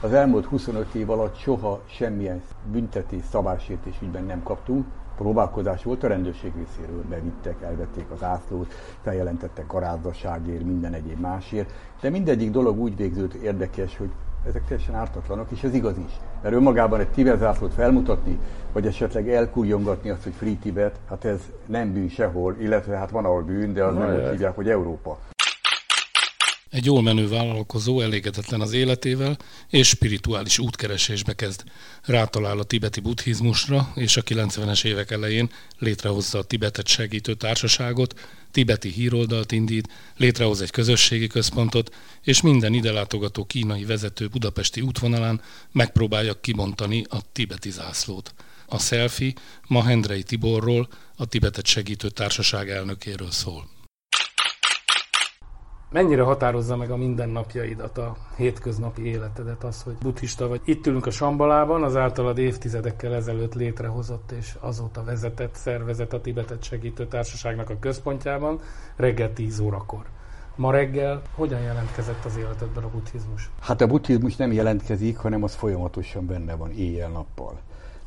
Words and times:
Az 0.00 0.12
elmúlt 0.12 0.44
25 0.44 0.94
év 0.94 1.10
alatt 1.10 1.36
soha 1.36 1.82
semmilyen 1.86 2.42
büntetés, 2.72 3.24
szabálysértés 3.30 3.94
ügyben 4.02 4.24
nem 4.24 4.42
kaptunk. 4.42 4.86
Próbálkozás 5.16 5.82
volt 5.82 6.02
a 6.02 6.08
rendőrség 6.08 6.52
részéről, 6.56 7.04
bevittek, 7.08 7.62
elvették 7.62 8.10
az 8.10 8.22
ászlót, 8.22 8.72
feljelentettek 9.02 9.66
garázdaságért, 9.66 10.64
minden 10.64 10.94
egyéb 10.94 11.20
másért, 11.20 11.72
de 12.00 12.10
mindegyik 12.10 12.50
dolog 12.50 12.78
úgy 12.78 12.96
végződött 12.96 13.42
érdekes, 13.42 13.96
hogy 13.96 14.10
ezek 14.46 14.64
teljesen 14.64 14.94
ártatlanok, 14.94 15.50
és 15.50 15.62
ez 15.62 15.74
igaz 15.74 15.96
is. 15.96 16.12
Mert 16.42 16.54
önmagában 16.54 17.00
egy 17.00 17.08
Tibet 17.08 17.38
zászlót 17.38 17.74
felmutatni, 17.74 18.38
vagy 18.72 18.86
esetleg 18.86 19.28
elkújongatni 19.28 20.10
azt, 20.10 20.22
hogy 20.22 20.32
Free 20.32 20.56
Tibet, 20.62 20.96
hát 21.08 21.24
ez 21.24 21.40
nem 21.66 21.92
bűn 21.92 22.08
sehol, 22.08 22.56
illetve 22.60 22.96
hát 22.96 23.10
van 23.10 23.24
ahol 23.24 23.42
bűn, 23.42 23.72
de 23.72 23.84
az 23.84 23.94
nem 23.94 24.14
úgy 24.14 24.30
hívják, 24.30 24.54
hogy 24.54 24.68
Európa. 24.68 25.18
Egy 26.70 26.84
jól 26.84 27.02
menő 27.02 27.28
vállalkozó 27.28 28.00
elégedetlen 28.00 28.60
az 28.60 28.72
életével, 28.72 29.38
és 29.68 29.88
spirituális 29.88 30.58
útkeresésbe 30.58 31.34
kezd. 31.34 31.64
Rátalál 32.02 32.58
a 32.58 32.64
tibeti 32.64 33.00
buddhizmusra, 33.00 33.92
és 33.94 34.16
a 34.16 34.22
90-es 34.22 34.84
évek 34.84 35.10
elején 35.10 35.50
létrehozza 35.78 36.38
a 36.38 36.42
Tibetet 36.42 36.86
segítő 36.86 37.34
társaságot, 37.34 38.20
tibeti 38.50 38.88
híroldalt 38.88 39.52
indít, 39.52 39.88
létrehoz 40.16 40.60
egy 40.60 40.70
közösségi 40.70 41.26
központot, 41.26 41.94
és 42.22 42.40
minden 42.40 42.74
ide 42.74 42.92
látogató 42.92 43.44
kínai 43.44 43.84
vezető 43.84 44.28
budapesti 44.28 44.80
útvonalán 44.80 45.40
megpróbálja 45.72 46.40
kibontani 46.40 47.04
a 47.08 47.18
tibeti 47.32 47.70
zászlót. 47.70 48.34
A 48.66 48.78
selfie 48.78 49.32
Mahendrei 49.66 50.22
Tiborról, 50.22 50.88
a 51.16 51.26
Tibetet 51.26 51.66
segítő 51.66 52.08
társaság 52.08 52.70
elnökéről 52.70 53.30
szól. 53.30 53.79
Mennyire 55.92 56.22
határozza 56.22 56.76
meg 56.76 56.90
a 56.90 56.96
mindennapjaidat, 56.96 57.98
a 57.98 58.16
hétköznapi 58.36 59.06
életedet 59.06 59.64
az, 59.64 59.82
hogy 59.82 59.94
buddhista 60.02 60.48
vagy? 60.48 60.60
Itt 60.64 60.86
ülünk 60.86 61.06
a 61.06 61.10
Sambalában, 61.10 61.82
az 61.82 61.96
általad 61.96 62.38
évtizedekkel 62.38 63.14
ezelőtt 63.14 63.54
létrehozott 63.54 64.30
és 64.30 64.56
azóta 64.60 65.04
vezetett 65.04 65.54
szervezet 65.54 66.12
a 66.12 66.20
Tibetet 66.20 66.62
segítő 66.62 67.06
társaságnak 67.06 67.70
a 67.70 67.78
központjában, 67.80 68.60
reggel 68.96 69.32
10 69.32 69.60
órakor. 69.60 70.02
Ma 70.56 70.70
reggel 70.70 71.22
hogyan 71.34 71.60
jelentkezett 71.60 72.24
az 72.24 72.36
életedben 72.36 72.84
a 72.84 72.90
buddhizmus? 72.90 73.50
Hát 73.60 73.80
a 73.80 73.86
buddhizmus 73.86 74.36
nem 74.36 74.52
jelentkezik, 74.52 75.16
hanem 75.16 75.42
az 75.42 75.54
folyamatosan 75.54 76.26
benne 76.26 76.54
van 76.54 76.70
éjjel-nappal. 76.70 77.60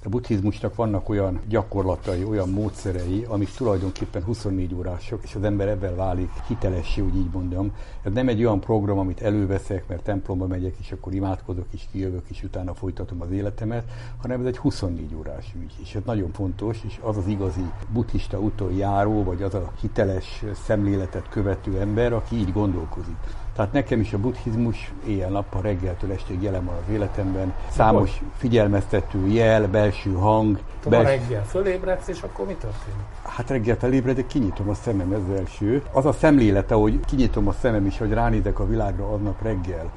A 0.05 0.09
buddhizmusnak 0.09 0.75
vannak 0.75 1.09
olyan 1.09 1.39
gyakorlatai, 1.47 2.23
olyan 2.23 2.49
módszerei, 2.49 3.25
amik 3.27 3.49
tulajdonképpen 3.49 4.23
24 4.23 4.73
órások, 4.73 5.23
és 5.23 5.35
az 5.35 5.43
ember 5.43 5.67
ebben 5.67 5.95
válik 5.95 6.29
hitelessé, 6.47 7.01
úgy 7.01 7.15
így 7.15 7.29
mondjam. 7.33 7.71
Ez 8.01 8.13
nem 8.13 8.27
egy 8.27 8.39
olyan 8.39 8.59
program, 8.59 8.99
amit 8.99 9.21
előveszek, 9.21 9.87
mert 9.87 10.03
templomba 10.03 10.47
megyek, 10.47 10.75
és 10.79 10.91
akkor 10.91 11.13
imádkozok, 11.13 11.65
és 11.71 11.85
kijövök, 11.91 12.25
és 12.29 12.43
utána 12.43 12.73
folytatom 12.73 13.21
az 13.21 13.31
életemet, 13.31 13.83
hanem 14.21 14.39
ez 14.39 14.45
egy 14.45 14.57
24 14.57 15.15
órás 15.15 15.53
ügy. 15.61 15.73
És 15.81 15.95
ez 15.95 16.01
nagyon 16.05 16.31
fontos, 16.31 16.83
és 16.85 16.99
az 17.01 17.17
az 17.17 17.27
igazi 17.27 17.71
buddhista 17.93 18.39
úton 18.39 18.73
járó, 18.73 19.23
vagy 19.23 19.43
az 19.43 19.53
a 19.53 19.71
hiteles 19.81 20.43
szemléletet 20.53 21.29
követő 21.29 21.79
ember, 21.79 22.13
aki 22.13 22.35
így 22.35 22.51
gondolkozik. 22.51 23.17
Tehát 23.55 23.71
nekem 23.71 23.99
is 23.99 24.13
a 24.13 24.17
buddhizmus 24.17 24.93
éjjel-nappal 25.07 25.61
reggeltől 25.61 26.11
estig 26.11 26.41
jelen 26.41 26.65
van 26.65 26.75
az 26.75 26.93
életemben. 26.93 27.53
Számos 27.69 28.21
figyelmeztető 28.37 29.27
jel, 29.27 29.67
belső 29.67 30.13
hang. 30.13 30.59
Bels... 30.89 31.03
reggel 31.03 31.45
fölébredsz, 31.45 32.07
és 32.07 32.21
akkor 32.21 32.45
mi 32.45 32.53
történik? 32.53 33.05
Hát 33.23 33.49
reggel 33.49 33.75
felébredek, 33.75 34.27
kinyitom 34.27 34.69
a 34.69 34.73
szemem, 34.73 35.11
ez 35.11 35.19
az 35.29 35.39
első. 35.39 35.83
Az 35.91 36.05
a 36.05 36.11
szemlélete, 36.11 36.75
hogy 36.75 36.99
kinyitom 37.05 37.47
a 37.47 37.51
szemem 37.51 37.85
is, 37.85 37.97
hogy 37.97 38.11
ránézek 38.11 38.59
a 38.59 38.67
világra 38.67 39.13
aznap 39.13 39.41
reggel, 39.41 39.91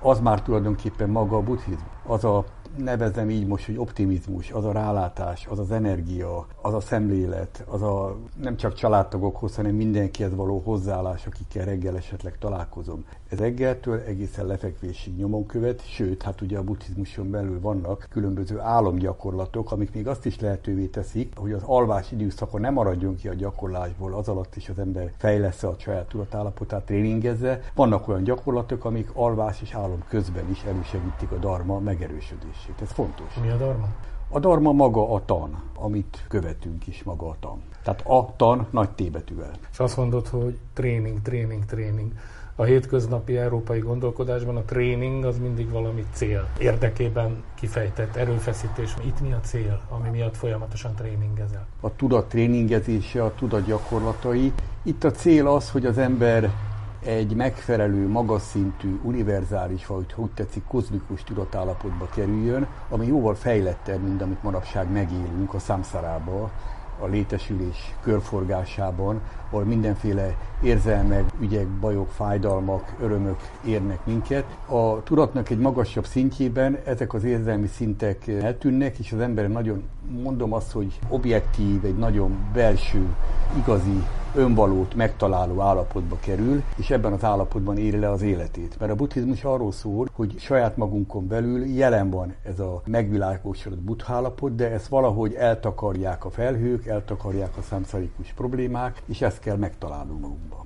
az 0.00 0.20
már 0.20 0.42
tulajdonképpen 0.42 1.08
maga 1.08 1.36
a 1.36 1.40
buddhizmus. 1.40 1.86
Az 2.06 2.24
a 2.24 2.44
nevezem 2.76 3.30
így 3.30 3.46
most, 3.46 3.66
hogy 3.66 3.78
optimizmus, 3.78 4.50
az 4.50 4.64
a 4.64 4.72
rálátás, 4.72 5.46
az 5.46 5.58
az 5.58 5.70
energia, 5.70 6.46
az 6.62 6.74
a 6.74 6.80
szemlélet, 6.80 7.64
az 7.66 7.82
a 7.82 8.16
nem 8.42 8.56
csak 8.56 8.74
családtagokhoz, 8.74 9.56
hanem 9.56 9.74
mindenkihez 9.74 10.34
való 10.34 10.62
hozzáállás, 10.64 11.26
akikkel 11.26 11.64
reggel 11.64 11.96
esetleg 11.96 12.38
találkozom. 12.38 13.04
Ez 13.28 13.38
reggeltől 13.38 14.00
egészen 14.00 14.46
lefekvésig 14.46 15.16
nyomon 15.16 15.46
követ, 15.46 15.82
sőt, 15.86 16.22
hát 16.22 16.40
ugye 16.40 16.58
a 16.58 16.62
buddhizmuson 16.62 17.30
belül 17.30 17.60
vannak 17.60 18.06
különböző 18.10 18.58
álomgyakorlatok, 18.58 19.72
amik 19.72 19.94
még 19.94 20.06
azt 20.06 20.26
is 20.26 20.40
lehetővé 20.40 20.86
teszik, 20.86 21.32
hogy 21.36 21.52
az 21.52 21.62
alvás 21.64 22.12
időszaka 22.12 22.58
nem 22.58 22.72
maradjon 22.72 23.16
ki 23.16 23.28
a 23.28 23.34
gyakorlásból, 23.34 24.14
az 24.14 24.28
alatt 24.28 24.56
is 24.56 24.68
az 24.68 24.78
ember 24.78 25.12
fejlesz 25.16 25.62
a 25.62 25.74
saját 25.78 26.08
tudatállapotát, 26.08 26.84
tréningezze. 26.84 27.60
Vannak 27.74 28.08
olyan 28.08 28.22
gyakorlatok, 28.22 28.84
amik 28.84 29.10
alvás 29.14 29.62
és 29.62 29.74
álom 29.74 30.04
közben 30.08 30.50
is 30.50 30.62
elősegítik 30.62 31.30
a 31.30 31.36
dharma 31.36 31.78
megerősödését. 31.78 32.61
Ez 32.82 32.92
fontos. 32.92 33.34
Mi 33.42 33.48
a 33.48 33.56
dharma? 33.56 33.88
A 34.28 34.38
dharma 34.38 34.72
maga 34.72 35.14
a 35.14 35.24
tan, 35.24 35.62
amit 35.74 36.24
követünk 36.28 36.86
is 36.86 37.02
maga 37.02 37.28
a 37.28 37.36
tan. 37.40 37.62
Tehát 37.82 38.06
a 38.06 38.32
tan 38.36 38.66
nagy 38.70 38.90
tébetűvel. 38.90 39.50
És 39.72 39.78
azt 39.78 39.96
mondod, 39.96 40.28
hogy 40.28 40.58
tréning, 40.72 41.22
tréning, 41.22 41.64
tréning 41.64 42.12
a 42.56 42.64
hétköznapi 42.64 43.36
európai 43.36 43.78
gondolkodásban 43.78 44.56
a 44.56 44.62
tréning 44.62 45.24
az 45.24 45.38
mindig 45.38 45.70
valami 45.70 46.04
cél 46.12 46.48
érdekében 46.58 47.42
kifejtett 47.54 48.16
erőfeszítés. 48.16 48.94
Itt 49.04 49.20
mi 49.20 49.32
a 49.32 49.40
cél, 49.40 49.80
ami 49.88 50.08
miatt 50.08 50.36
folyamatosan 50.36 50.94
tréningezel? 50.94 51.66
A 51.80 51.96
tudat 51.96 52.28
tréningezése, 52.28 53.24
a 53.24 53.34
tudat 53.34 53.64
gyakorlatai. 53.64 54.52
Itt 54.82 55.04
a 55.04 55.10
cél 55.10 55.46
az, 55.46 55.70
hogy 55.70 55.86
az 55.86 55.98
ember 55.98 56.50
egy 57.04 57.34
megfelelő, 57.34 58.08
magas 58.08 58.42
szintű, 58.42 59.00
univerzális, 59.02 59.86
vagy 59.86 60.12
hogy 60.12 60.30
tetszik, 60.30 60.64
kozmikus 60.68 61.24
tudatállapotba 61.24 62.08
kerüljön, 62.14 62.66
ami 62.88 63.06
jóval 63.06 63.34
fejlettebb, 63.34 64.02
mint 64.02 64.22
amit 64.22 64.42
manapság 64.42 64.90
megélünk 64.90 65.54
a 65.54 65.58
számszárába, 65.58 66.50
a 67.00 67.06
létesülés 67.06 67.94
körforgásában, 68.00 69.20
ahol 69.50 69.64
mindenféle 69.64 70.36
érzelmek, 70.62 71.24
ügyek, 71.40 71.66
bajok, 71.66 72.10
fájdalmak, 72.10 72.94
örömök 73.00 73.36
érnek 73.64 74.06
minket. 74.06 74.44
A 74.66 75.02
tudatnak 75.02 75.50
egy 75.50 75.58
magasabb 75.58 76.06
szintjében 76.06 76.78
ezek 76.84 77.14
az 77.14 77.24
érzelmi 77.24 77.66
szintek 77.66 78.28
eltűnnek, 78.28 78.98
és 78.98 79.12
az 79.12 79.20
ember 79.20 79.48
nagyon, 79.48 79.82
mondom 80.22 80.52
azt, 80.52 80.72
hogy 80.72 80.98
objektív, 81.08 81.84
egy 81.84 81.96
nagyon 81.96 82.50
belső, 82.52 83.06
igazi 83.56 84.02
önvalót 84.34 84.94
megtaláló 84.94 85.60
állapotba 85.60 86.16
kerül, 86.20 86.62
és 86.76 86.90
ebben 86.90 87.12
az 87.12 87.24
állapotban 87.24 87.78
éli 87.78 87.98
le 87.98 88.10
az 88.10 88.22
életét. 88.22 88.76
Mert 88.78 88.92
a 88.92 88.94
buddhizmus 88.94 89.44
arról 89.44 89.72
szól, 89.72 90.08
hogy 90.12 90.34
saját 90.38 90.76
magunkon 90.76 91.26
belül 91.26 91.66
jelen 91.66 92.10
van 92.10 92.34
ez 92.42 92.58
a 92.58 92.82
megvilágosodott 92.86 93.80
buddha 93.80 94.14
állapot, 94.14 94.54
de 94.54 94.70
ezt 94.70 94.86
valahogy 94.86 95.34
eltakarják 95.34 96.24
a 96.24 96.30
felhők, 96.30 96.86
eltakarják 96.86 97.56
a 97.56 97.62
számszarikus 97.62 98.32
problémák, 98.32 99.02
és 99.06 99.20
ezt 99.20 99.38
kell 99.38 99.56
megtalálnunk 99.56 100.20
magunkban. 100.20 100.60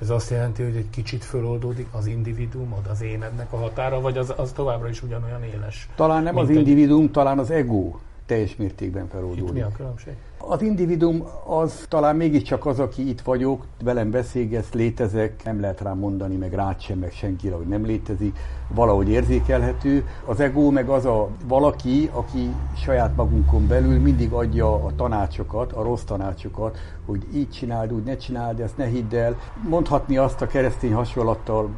Ez 0.00 0.10
azt 0.10 0.30
jelenti, 0.30 0.62
hogy 0.62 0.76
egy 0.76 0.90
kicsit 0.90 1.24
föloldódik 1.24 1.86
az 1.92 2.06
individuumod, 2.06 2.86
az 2.90 3.02
énednek 3.02 3.52
a 3.52 3.56
határa, 3.56 4.00
vagy 4.00 4.18
az, 4.18 4.32
az 4.36 4.52
továbbra 4.52 4.88
is 4.88 5.02
ugyanolyan 5.02 5.42
éles? 5.42 5.88
Talán 5.94 6.22
nem 6.22 6.36
az 6.36 6.50
individuum, 6.50 7.04
egy... 7.04 7.10
talán 7.10 7.38
az 7.38 7.50
ego 7.50 7.92
teljes 8.26 8.56
mértékben 8.56 9.08
feloldódik. 9.08 9.44
Itt 9.44 9.52
mi 9.52 9.60
a 9.60 9.70
különbség? 9.76 10.14
Az 10.48 10.62
individuum 10.62 11.24
az 11.46 11.86
talán 11.88 12.16
mégiscsak 12.16 12.66
az, 12.66 12.78
aki 12.78 13.08
itt 13.08 13.20
vagyok, 13.20 13.64
velem 13.82 14.10
beszélgetsz, 14.10 14.72
létezek, 14.72 15.44
nem 15.44 15.60
lehet 15.60 15.80
rám 15.80 15.98
mondani, 15.98 16.36
meg 16.36 16.52
rád 16.52 16.80
sem, 16.80 16.98
meg 16.98 17.12
senkire, 17.12 17.54
hogy 17.54 17.66
nem 17.66 17.84
létezik, 17.84 18.38
valahogy 18.68 19.08
érzékelhető. 19.08 20.06
Az 20.24 20.40
ego 20.40 20.70
meg 20.70 20.88
az 20.88 21.04
a 21.04 21.28
valaki, 21.46 22.10
aki 22.12 22.54
saját 22.76 23.16
magunkon 23.16 23.66
belül 23.66 24.00
mindig 24.00 24.32
adja 24.32 24.74
a 24.74 24.94
tanácsokat, 24.96 25.72
a 25.72 25.82
rossz 25.82 26.02
tanácsokat, 26.02 26.78
hogy 27.06 27.26
így 27.34 27.50
csináld, 27.50 27.92
úgy 27.92 28.04
ne 28.04 28.16
csináld, 28.16 28.60
ezt 28.60 28.76
ne 28.76 28.86
hidd 28.86 29.14
el. 29.14 29.36
Mondhatni 29.68 30.16
azt 30.16 30.42
a 30.42 30.46
keresztény 30.46 30.94
hasonlattal, 30.94 31.68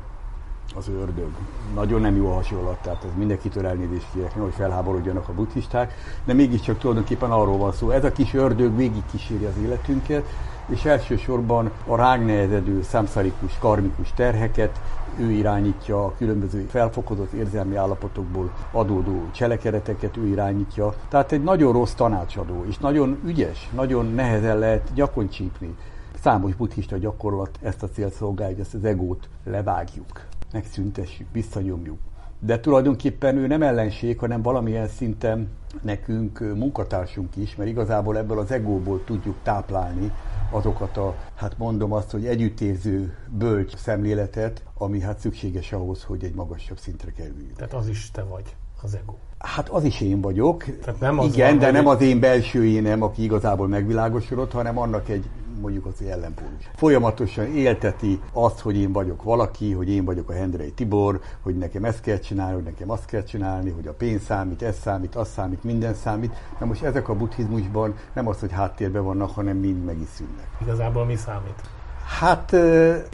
az 0.76 0.88
ördög. 0.88 1.30
Nagyon 1.74 2.00
nem 2.00 2.16
jó 2.16 2.32
hasonlat, 2.34 2.82
tehát 2.82 3.04
ez 3.04 3.10
mindenkitől 3.16 3.66
elnézést 3.66 4.06
kérek, 4.12 4.32
hogy 4.32 4.52
felháborodjanak 4.54 5.28
a 5.28 5.32
buddhisták, 5.32 5.94
de 6.24 6.32
mégiscsak 6.32 6.78
tulajdonképpen 6.78 7.30
arról 7.30 7.56
van 7.56 7.72
szó. 7.72 7.90
Ez 7.90 8.04
a 8.04 8.12
kis 8.12 8.34
ördög 8.34 8.76
végig 8.76 9.02
kíséri 9.10 9.44
az 9.44 9.56
életünket, 9.62 10.26
és 10.68 10.84
elsősorban 10.84 11.70
a 11.86 11.96
ránk 11.96 12.26
nehezedő 12.26 12.82
számszarikus, 12.82 13.58
karmikus 13.58 14.12
terheket, 14.12 14.80
ő 15.18 15.30
irányítja 15.30 16.04
a 16.04 16.14
különböző 16.18 16.66
felfokozott 16.68 17.32
érzelmi 17.32 17.76
állapotokból 17.76 18.50
adódó 18.72 19.22
cselekedeteket, 19.30 20.16
ő 20.16 20.26
irányítja. 20.26 20.94
Tehát 21.08 21.32
egy 21.32 21.42
nagyon 21.42 21.72
rossz 21.72 21.92
tanácsadó, 21.92 22.64
és 22.68 22.78
nagyon 22.78 23.18
ügyes, 23.24 23.70
nagyon 23.74 24.06
nehezen 24.06 24.58
lehet 24.58 24.90
gyakon 24.94 25.28
csípni. 25.28 25.76
Számos 26.20 26.54
buddhista 26.54 26.96
gyakorlat 26.96 27.58
ezt 27.62 27.82
a 27.82 27.88
célt 27.88 28.12
szolgálja, 28.12 28.54
hogy 28.54 28.64
ezt 28.64 28.74
az 28.74 28.84
egót 28.84 29.28
levágjuk 29.44 30.26
megszüntessük, 30.52 31.26
visszanyomjuk. 31.32 31.98
de 32.38 32.60
tulajdonképpen 32.60 33.36
ő 33.36 33.46
nem 33.46 33.62
ellenség, 33.62 34.18
hanem 34.18 34.42
valamilyen 34.42 34.88
szinten 34.88 35.48
nekünk 35.82 36.38
munkatársunk 36.38 37.36
is, 37.36 37.56
mert 37.56 37.70
igazából 37.70 38.16
ebből 38.18 38.38
az 38.38 38.50
egóból 38.50 39.04
tudjuk 39.04 39.36
táplálni 39.42 40.12
azokat 40.50 40.96
a, 40.96 41.14
hát 41.34 41.58
mondom 41.58 41.92
azt, 41.92 42.10
hogy 42.10 42.26
együttérző 42.26 43.16
bölcs 43.28 43.76
szemléletet, 43.76 44.62
ami 44.74 45.00
hát 45.00 45.18
szükséges 45.18 45.72
ahhoz, 45.72 46.02
hogy 46.02 46.24
egy 46.24 46.34
magasabb 46.34 46.78
szintre 46.78 47.12
kerüljünk. 47.12 47.56
Tehát 47.56 47.74
az 47.74 47.88
is 47.88 48.10
te 48.10 48.22
vagy, 48.22 48.56
az 48.82 48.94
ego. 48.94 49.14
Hát 49.38 49.68
az 49.68 49.84
is 49.84 50.00
én 50.00 50.20
vagyok. 50.20 50.64
Tehát 50.84 51.00
nem 51.00 51.18
az 51.18 51.34
Igen, 51.34 51.48
van, 51.48 51.58
de 51.58 51.70
nem 51.70 51.86
az 51.86 52.00
én 52.00 52.20
belső 52.20 52.64
énem, 52.64 53.02
aki 53.02 53.22
igazából 53.22 53.68
megvilágosodott, 53.68 54.52
hanem 54.52 54.78
annak 54.78 55.08
egy 55.08 55.24
mondjuk 55.60 55.86
az 55.86 56.02
ellenpólus. 56.02 56.70
Folyamatosan 56.74 57.46
élteti 57.46 58.20
azt, 58.32 58.60
hogy 58.60 58.76
én 58.76 58.92
vagyok 58.92 59.22
valaki, 59.22 59.72
hogy 59.72 59.88
én 59.88 60.04
vagyok 60.04 60.30
a 60.30 60.32
Hendrei 60.32 60.72
Tibor, 60.72 61.20
hogy 61.40 61.56
nekem 61.56 61.84
ezt 61.84 62.00
kell 62.00 62.18
csinálni, 62.18 62.54
hogy 62.54 62.64
nekem 62.64 62.90
azt 62.90 63.04
kell 63.04 63.22
csinálni, 63.22 63.70
hogy 63.70 63.86
a 63.86 63.92
pénz 63.92 64.22
számít, 64.22 64.62
ez 64.62 64.78
számít, 64.78 65.14
az 65.14 65.28
számít, 65.28 65.64
minden 65.64 65.94
számít. 65.94 66.32
Na 66.58 66.66
most 66.66 66.82
ezek 66.82 67.08
a 67.08 67.14
buddhizmusban 67.14 67.94
nem 68.12 68.28
az, 68.28 68.40
hogy 68.40 68.52
háttérben 68.52 69.04
vannak, 69.04 69.30
hanem 69.30 69.56
mind 69.56 69.84
meg 69.84 70.00
is 70.00 70.08
szűnnek. 70.08 70.46
Igazából 70.62 71.04
mi 71.04 71.16
számít? 71.16 71.75
Hát 72.06 72.52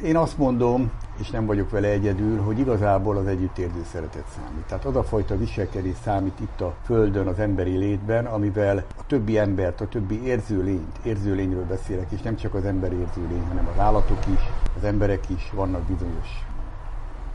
én 0.03 0.17
azt 0.17 0.39
mondom, 0.39 0.91
és 1.21 1.31
nem 1.31 1.47
vagyok 1.47 1.71
vele 1.71 1.89
egyedül, 1.89 2.41
hogy 2.41 2.59
igazából 2.59 3.17
az 3.17 3.27
együttérző 3.27 3.83
szeretet 3.93 4.25
számít. 4.37 4.65
Tehát 4.67 4.85
az 4.85 4.97
a 4.97 5.03
fajta 5.03 5.37
viselkedés 5.37 5.97
számít 6.05 6.41
itt 6.41 6.61
a 6.61 6.75
Földön, 6.85 7.27
az 7.27 7.39
emberi 7.39 7.77
létben, 7.77 8.27
amivel 8.27 8.85
a 8.99 9.07
többi 9.07 9.39
embert, 9.39 9.81
a 9.81 9.89
többi 9.89 10.25
érzőlényt, 10.25 10.99
érzőlényről 11.03 11.65
beszélek, 11.65 12.11
és 12.11 12.23
nem 12.23 12.37
csak 12.37 12.55
az 12.55 12.65
ember 12.65 12.93
érzőlény, 12.93 13.47
hanem 13.49 13.69
az 13.73 13.79
állatok 13.79 14.27
is, 14.27 14.41
az 14.77 14.85
emberek 14.85 15.31
is, 15.31 15.51
vannak 15.55 15.83
bizonyos 15.83 16.29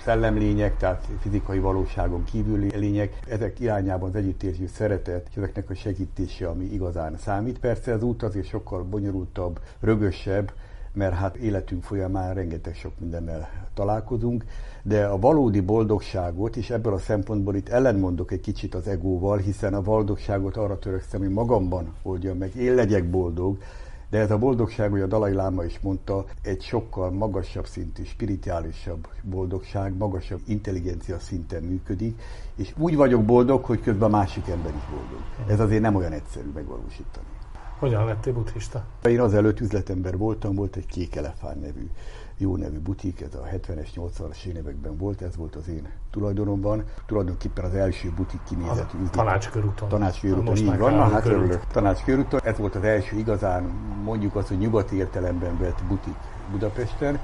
szellemlények, 0.04 0.78
tehát 0.78 1.08
fizikai 1.20 1.60
valóságon 1.60 2.24
kívüli 2.24 2.78
lények, 2.78 3.20
ezek 3.28 3.60
irányában 3.60 4.10
az 4.10 4.16
együttérző 4.16 4.68
szeretet, 4.68 5.28
és 5.30 5.36
ezeknek 5.36 5.70
a 5.70 5.76
segítése, 5.76 6.48
ami 6.48 6.64
igazán 6.64 7.18
számít. 7.18 7.60
Persze 7.60 7.94
az 7.94 8.04
út 8.04 8.24
azért 8.24 8.48
sokkal 8.48 8.84
bonyolultabb, 8.84 9.60
rögösebb, 9.80 10.52
mert 10.98 11.14
hát 11.14 11.36
életünk 11.36 11.84
folyamán 11.84 12.34
rengeteg 12.34 12.76
sok 12.76 12.92
mindennel 13.00 13.50
találkozunk, 13.74 14.46
de 14.84 15.06
a 15.06 15.20
valódi 15.20 15.60
boldogságot, 15.60 16.56
és 16.56 16.70
ebből 16.70 16.94
a 16.94 16.98
szempontból 16.98 17.56
itt 17.56 17.70
ellenmondok 17.70 18.32
egy 18.32 18.40
kicsit 18.40 18.76
az 18.76 18.88
egóval, 18.88 19.38
hiszen 19.38 19.74
a 19.74 19.82
boldogságot 19.82 20.58
arra 20.58 20.80
törekszem, 20.80 21.20
hogy 21.20 21.30
magamban 21.30 21.94
oldjam 22.04 22.38
meg, 22.38 22.56
én 22.56 22.74
legyek 22.74 23.10
boldog, 23.10 23.58
de 24.10 24.20
ez 24.20 24.32
a 24.32 24.38
boldogság, 24.38 24.92
hogy 24.92 25.02
a 25.02 25.08
Dalai 25.08 25.34
Láma 25.34 25.64
is 25.64 25.80
mondta, 25.80 26.26
egy 26.42 26.62
sokkal 26.62 27.12
magasabb 27.12 27.66
szintű, 27.66 28.04
spirituálisabb 28.04 29.08
boldogság, 29.24 29.98
magasabb 29.98 30.40
intelligencia 30.46 31.20
szinten 31.20 31.64
működik, 31.64 32.22
és 32.56 32.74
úgy 32.78 32.96
vagyok 32.96 33.26
boldog, 33.26 33.64
hogy 33.64 33.82
közben 33.82 34.14
a 34.14 34.18
másik 34.18 34.48
ember 34.48 34.74
is 34.76 34.90
boldog. 34.90 35.20
Ez 35.48 35.60
azért 35.60 35.82
nem 35.82 35.96
olyan 35.96 36.12
egyszerű 36.12 36.52
megvalósítani. 36.54 37.37
Hogyan 37.80 38.06
lettél 38.06 38.34
buddhista? 38.34 38.84
Én 39.04 39.20
azelőtt 39.20 39.60
üzletember 39.60 40.18
voltam, 40.18 40.56
volt 40.56 40.76
egy 40.76 40.86
Kék 40.86 41.16
Elefán 41.16 41.58
nevű 41.60 41.90
jó 42.38 42.56
nevű 42.56 42.80
butik, 42.80 43.22
ez 43.22 43.36
a 43.36 43.44
70-es, 43.54 43.88
80-as 43.96 44.44
években 44.44 44.98
volt, 44.98 45.22
ez 45.22 45.36
volt 45.36 45.56
az 45.56 45.68
én 45.68 45.88
tulajdonomban. 46.12 46.84
Tulajdonképpen 47.06 47.66
az 47.66 47.74
első 47.74 48.12
butik 48.16 48.40
kinézetű 48.50 48.98
üzlet. 48.98 49.12
Tanácskörúton. 49.12 49.90
Tanácskörúton, 49.90 50.56
így 50.56 50.78
van, 50.78 51.12
hát 51.12 51.26
örülök. 51.26 51.68
Tanácskörúton, 51.68 52.40
ez 52.44 52.58
volt 52.58 52.76
az 52.76 52.84
első 52.84 53.18
igazán, 53.18 53.64
mondjuk 54.04 54.36
azt, 54.36 54.48
hogy 54.48 54.58
nyugati 54.58 54.96
értelemben 54.96 55.58
vett 55.58 55.84
butik 55.88 56.16
Budapesten. 56.52 57.20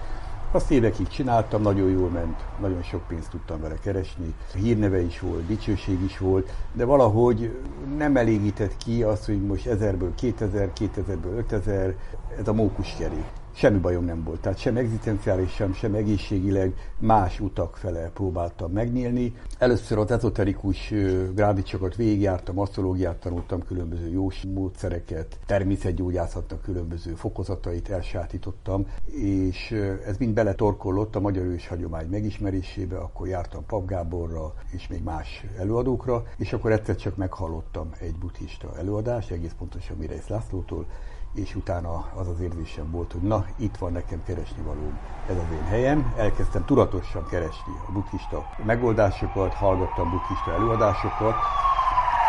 Azt 0.54 0.72
évekig 0.72 1.08
csináltam, 1.08 1.62
nagyon 1.62 1.90
jól 1.90 2.10
ment, 2.10 2.40
nagyon 2.62 2.82
sok 2.84 3.08
pénzt 3.08 3.30
tudtam 3.30 3.62
vele 3.62 3.76
keresni, 3.82 4.34
hírneve 4.56 5.02
is 5.02 5.20
volt, 5.20 5.46
dicsőség 5.46 6.02
is 6.04 6.18
volt, 6.18 6.54
de 6.74 6.86
valahogy 6.86 7.60
nem 7.98 8.18
elégített 8.18 8.78
ki 8.78 9.04
azt, 9.04 9.26
hogy 9.26 9.42
most 9.42 9.66
ezerből 9.66 10.16
2000, 10.16 10.72
2000-ből 10.80 11.38
5000, 11.38 11.96
ez 12.40 12.48
a 12.48 12.54
mókuskerék 12.54 13.42
semmi 13.54 13.78
bajom 13.80 14.06
nem 14.06 14.24
volt. 14.24 14.42
Tehát 14.42 14.58
sem 14.58 14.78
egzisztenciálisan, 14.78 15.74
sem 15.74 15.94
egészségileg 15.94 16.74
más 17.00 17.40
utak 17.40 17.78
fele 17.78 18.10
próbáltam 18.14 18.72
megnyílni. 18.72 19.36
Először 19.58 19.98
az 19.98 20.12
ezoterikus 20.12 20.94
grádicsokat 21.34 21.96
végigjártam, 21.96 22.60
asztrológiát 22.60 23.20
tanultam, 23.20 23.64
különböző 23.66 24.10
jó 24.10 24.28
módszereket, 24.54 25.40
természetgyógyászatnak 25.46 26.62
különböző 26.62 27.14
fokozatait 27.14 27.90
elsátítottam, 27.90 28.88
és 29.06 29.72
ez 30.06 30.18
mind 30.18 30.34
beletorkollott 30.34 31.16
a 31.16 31.20
magyar 31.20 31.46
ős 31.46 31.68
hagyomány 31.68 32.08
megismerésébe, 32.08 32.98
akkor 32.98 33.28
jártam 33.28 33.66
Pap 33.66 33.88
Gáborra 33.88 34.54
és 34.72 34.88
még 34.88 35.04
más 35.04 35.46
előadókra, 35.58 36.24
és 36.38 36.54
akkor 36.54 36.72
egyszer 36.72 36.96
csak 36.96 37.16
meghallottam 37.16 37.90
egy 38.00 38.16
buddhista 38.16 38.78
előadást, 38.78 39.32
egész 39.32 39.56
pontosan 39.58 39.98
Mireis 39.98 40.28
Lászlótól, 40.28 40.86
és 41.34 41.56
utána 41.56 42.06
az 42.16 42.28
az 42.28 42.40
érzésem 42.40 42.92
volt, 42.92 43.12
hogy 43.12 43.22
na, 43.22 43.46
itt 43.56 43.78
van 43.78 43.92
nekem 43.92 44.24
keresni 44.24 44.64
való, 44.64 44.92
ez 45.30 45.36
az 45.36 45.52
én 45.54 45.64
helyem. 45.64 46.14
Elkezdtem 46.18 46.66
tudatosan 46.66 47.26
keresni 47.26 47.74
a 47.88 47.92
buddhista 47.92 48.50
megoldásokat, 48.66 49.54
hallgattam 49.54 50.10
buddhista 50.10 50.52
előadásokat, 50.52 51.36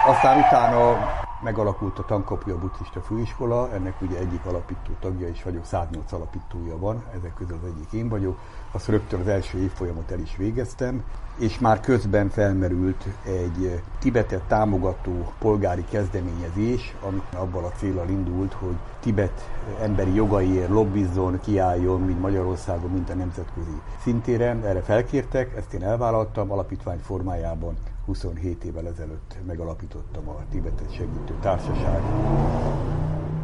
aztán 0.06 0.38
utána 0.38 1.22
megalakult 1.44 1.98
a 1.98 2.04
Tankapja 2.04 2.58
Buddhista 2.58 3.00
Főiskola, 3.00 3.72
ennek 3.72 4.00
ugye 4.00 4.18
egyik 4.18 4.44
alapító 4.44 4.92
tagja 5.00 5.28
is 5.28 5.42
vagyok, 5.42 5.64
108 5.64 6.12
alapítója 6.12 6.78
van, 6.78 7.02
ezek 7.18 7.34
közül 7.34 7.58
az 7.62 7.68
egyik 7.68 7.92
én 7.92 8.08
vagyok. 8.08 8.38
Azt 8.72 8.88
rögtön 8.88 9.20
az 9.20 9.26
első 9.26 9.58
évfolyamot 9.58 10.10
el 10.10 10.18
is 10.18 10.36
végeztem, 10.36 11.04
és 11.38 11.58
már 11.58 11.80
közben 11.80 12.28
felmerült 12.28 13.04
egy 13.24 13.80
Tibetet 13.98 14.42
támogató 14.42 15.32
polgári 15.38 15.84
kezdeményezés, 15.90 16.94
ami 17.00 17.22
abban 17.36 17.64
a 17.64 17.70
célral 17.76 18.08
indult, 18.08 18.52
hogy 18.52 18.76
Tibet 19.00 19.50
emberi 19.80 20.14
jogaiért 20.14 20.68
lobbizzon, 20.68 21.40
kiálljon, 21.40 22.00
mind 22.00 22.20
Magyarországon, 22.20 22.90
mint 22.90 23.10
a 23.10 23.14
nemzetközi 23.14 23.80
szintéren. 24.02 24.64
Erre 24.64 24.80
felkértek, 24.80 25.56
ezt 25.56 25.72
én 25.72 25.82
elvállaltam 25.82 26.50
alapítvány 26.50 26.98
formájában. 26.98 27.76
27 28.04 28.64
évvel 28.64 28.86
ezelőtt 28.86 29.36
megalapítottam 29.46 30.28
a 30.28 30.44
Tibetet 30.50 30.92
Segítő 30.92 31.34
Társaság 31.40 32.02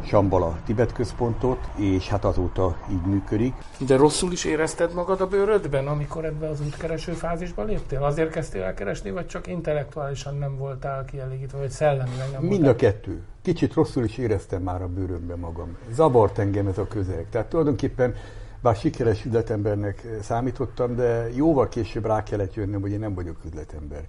Sambala 0.05 0.59
Tibet 0.65 0.93
központot, 0.93 1.67
és 1.75 2.07
hát 2.07 2.25
azóta 2.25 2.77
így 2.91 3.01
működik. 3.05 3.53
De 3.87 3.95
rosszul 3.95 4.31
is 4.31 4.45
érezted 4.45 4.93
magad 4.93 5.21
a 5.21 5.27
bőrödben, 5.27 5.87
amikor 5.87 6.25
ebbe 6.25 6.49
az 6.49 6.61
útkereső 6.61 7.11
fázisba 7.11 7.63
léptél? 7.63 8.03
Azért 8.03 8.29
kezdtél 8.29 8.61
el 8.61 8.73
keresni, 8.73 9.11
vagy 9.11 9.27
csak 9.27 9.47
intellektuálisan 9.47 10.37
nem 10.37 10.57
voltál 10.57 11.05
kielégítve, 11.05 11.57
vagy 11.57 11.69
szellemileg 11.69 12.31
nem 12.31 12.43
Mind 12.43 12.67
a 12.67 12.75
kettő. 12.75 13.21
Kicsit 13.41 13.73
rosszul 13.73 14.03
is 14.03 14.17
éreztem 14.17 14.61
már 14.61 14.81
a 14.81 14.87
bőrömben 14.87 15.39
magam. 15.39 15.77
Zavart 15.91 16.37
engem 16.37 16.67
ez 16.67 16.77
a 16.77 16.87
közeg. 16.87 17.27
Tehát 17.29 17.47
tulajdonképpen 17.47 18.15
bár 18.61 18.75
sikeres 18.75 19.25
üzletembernek 19.25 20.07
számítottam, 20.21 20.95
de 20.95 21.29
jóval 21.33 21.67
később 21.67 22.05
rá 22.05 22.23
kellett 22.23 22.53
jönnöm, 22.53 22.81
hogy 22.81 22.91
én 22.91 22.99
nem 22.99 23.13
vagyok 23.13 23.37
üzletember 23.45 24.03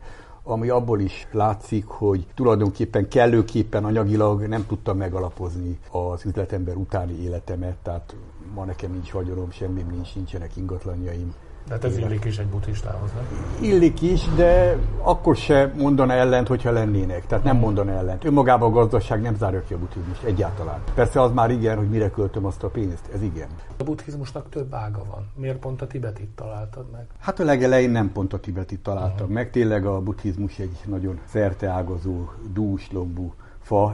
ami 0.45 0.69
abból 0.69 1.01
is 1.01 1.27
látszik, 1.31 1.87
hogy 1.87 2.27
tulajdonképpen 2.35 3.09
kellőképpen 3.09 3.85
anyagilag 3.85 4.47
nem 4.47 4.67
tudtam 4.67 4.97
megalapozni 4.97 5.79
az 5.91 6.25
üzletember 6.25 6.77
utáni 6.77 7.23
életemet, 7.23 7.77
tehát 7.83 8.15
ma 8.55 8.65
nekem 8.65 8.93
nincs 8.93 9.11
vagyonom, 9.11 9.51
semmim 9.51 9.87
nincs, 9.91 10.15
nincsenek 10.15 10.57
ingatlanjaim, 10.57 11.35
de 11.67 11.73
hát 11.75 11.85
ez 11.85 11.99
illik 11.99 12.25
is 12.25 12.39
egy 12.39 12.47
buddhistához, 12.47 13.11
nem? 13.13 13.25
Illik 13.61 14.03
is, 14.03 14.25
de 14.37 14.77
akkor 15.03 15.37
se 15.37 15.73
mondana 15.77 16.13
ellent, 16.13 16.49
hogyha 16.49 16.71
lennének. 16.71 17.27
Tehát 17.27 17.45
nem 17.45 17.57
mondana 17.57 17.91
ellent. 17.91 18.25
Önmagában 18.25 18.71
a 18.71 18.73
gazdaság 18.73 19.21
nem 19.21 19.35
zárja 19.35 19.63
ki 19.63 19.75
a 19.75 19.79
buddhizmus 19.79 20.23
egyáltalán. 20.23 20.81
Persze 20.95 21.21
az 21.21 21.33
már 21.33 21.51
igen, 21.51 21.77
hogy 21.77 21.89
mire 21.89 22.11
költöm 22.11 22.45
azt 22.45 22.63
a 22.63 22.69
pénzt. 22.69 23.09
Ez 23.15 23.23
igen. 23.23 23.49
A 23.79 23.85
buddhizmusnak 23.85 24.49
több 24.49 24.75
ága 24.75 25.03
van. 25.11 25.31
Miért 25.35 25.59
pont 25.59 25.83
a 25.83 25.87
tibetit 25.87 26.29
találtad 26.35 26.85
meg? 26.93 27.07
Hát 27.19 27.41
a 27.41 27.45
legelején 27.45 27.91
nem 27.91 28.13
pont 28.13 28.33
a 28.33 28.39
tibetit 28.39 28.81
találtam 28.81 29.13
uh-huh. 29.13 29.31
meg. 29.31 29.51
Tényleg 29.51 29.87
a 29.87 30.01
buddhizmus 30.01 30.59
egy 30.59 30.79
nagyon 30.87 31.21
szerteágazó, 31.25 32.29
dús 32.53 32.93
lombú 32.93 33.35
fa 33.61 33.93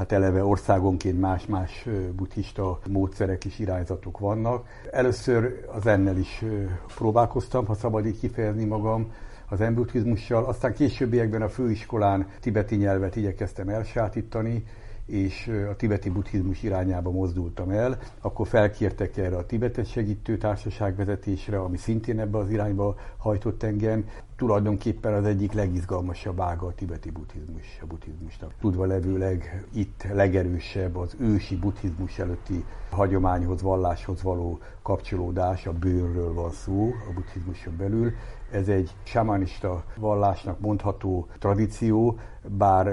hát 0.00 0.12
eleve 0.12 0.44
országonként 0.44 1.20
más-más 1.20 1.86
buddhista 2.16 2.78
módszerek 2.88 3.44
és 3.44 3.58
irányzatok 3.58 4.18
vannak. 4.18 4.66
Először 4.90 5.64
az 5.74 5.86
ennel 5.86 6.16
is 6.16 6.44
próbálkoztam, 6.94 7.66
ha 7.66 7.74
szabad 7.74 8.06
így 8.06 8.18
kifejezni 8.18 8.64
magam, 8.64 9.12
az 9.48 9.58
buddhizmussal, 9.74 10.44
aztán 10.44 10.74
későbbiekben 10.74 11.42
a 11.42 11.48
főiskolán 11.48 12.26
tibeti 12.40 12.76
nyelvet 12.76 13.16
igyekeztem 13.16 13.68
elsátítani, 13.68 14.64
és 15.10 15.50
a 15.70 15.76
tibeti 15.76 16.10
buddhizmus 16.10 16.62
irányába 16.62 17.10
mozdultam 17.10 17.70
el, 17.70 17.98
akkor 18.20 18.46
felkértek 18.46 19.16
erre 19.16 19.36
a 19.36 19.46
tibetet 19.46 19.86
segítő 19.86 20.36
társaság 20.36 20.96
vezetésre, 20.96 21.60
ami 21.60 21.76
szintén 21.76 22.20
ebbe 22.20 22.38
az 22.38 22.50
irányba 22.50 22.96
hajtott 23.16 23.62
engem. 23.62 24.04
tulajdonképpen 24.36 25.12
az 25.12 25.24
egyik 25.24 25.52
legizgalmasabb 25.52 26.40
ága 26.40 26.66
a 26.66 26.74
tibeti 26.74 27.10
buddhizmus, 27.10 27.78
a 27.82 27.86
buddhizmusnak. 27.86 28.54
Tudva 28.60 28.84
levőleg 28.84 29.66
itt 29.72 30.06
legerősebb 30.12 30.96
az 30.96 31.16
ősi 31.18 31.56
buddhizmus 31.56 32.18
előtti 32.18 32.64
hagyományhoz, 32.90 33.62
valláshoz 33.62 34.22
való 34.22 34.58
kapcsolódás, 34.82 35.66
a 35.66 35.72
bőrről 35.72 36.32
van 36.32 36.50
szó 36.50 36.92
a 37.08 37.12
buddhizmuson 37.14 37.76
belül. 37.76 38.12
Ez 38.52 38.68
egy 38.68 38.90
samanista 39.02 39.84
vallásnak 39.96 40.60
mondható 40.60 41.26
tradíció, 41.38 42.18
bár 42.48 42.86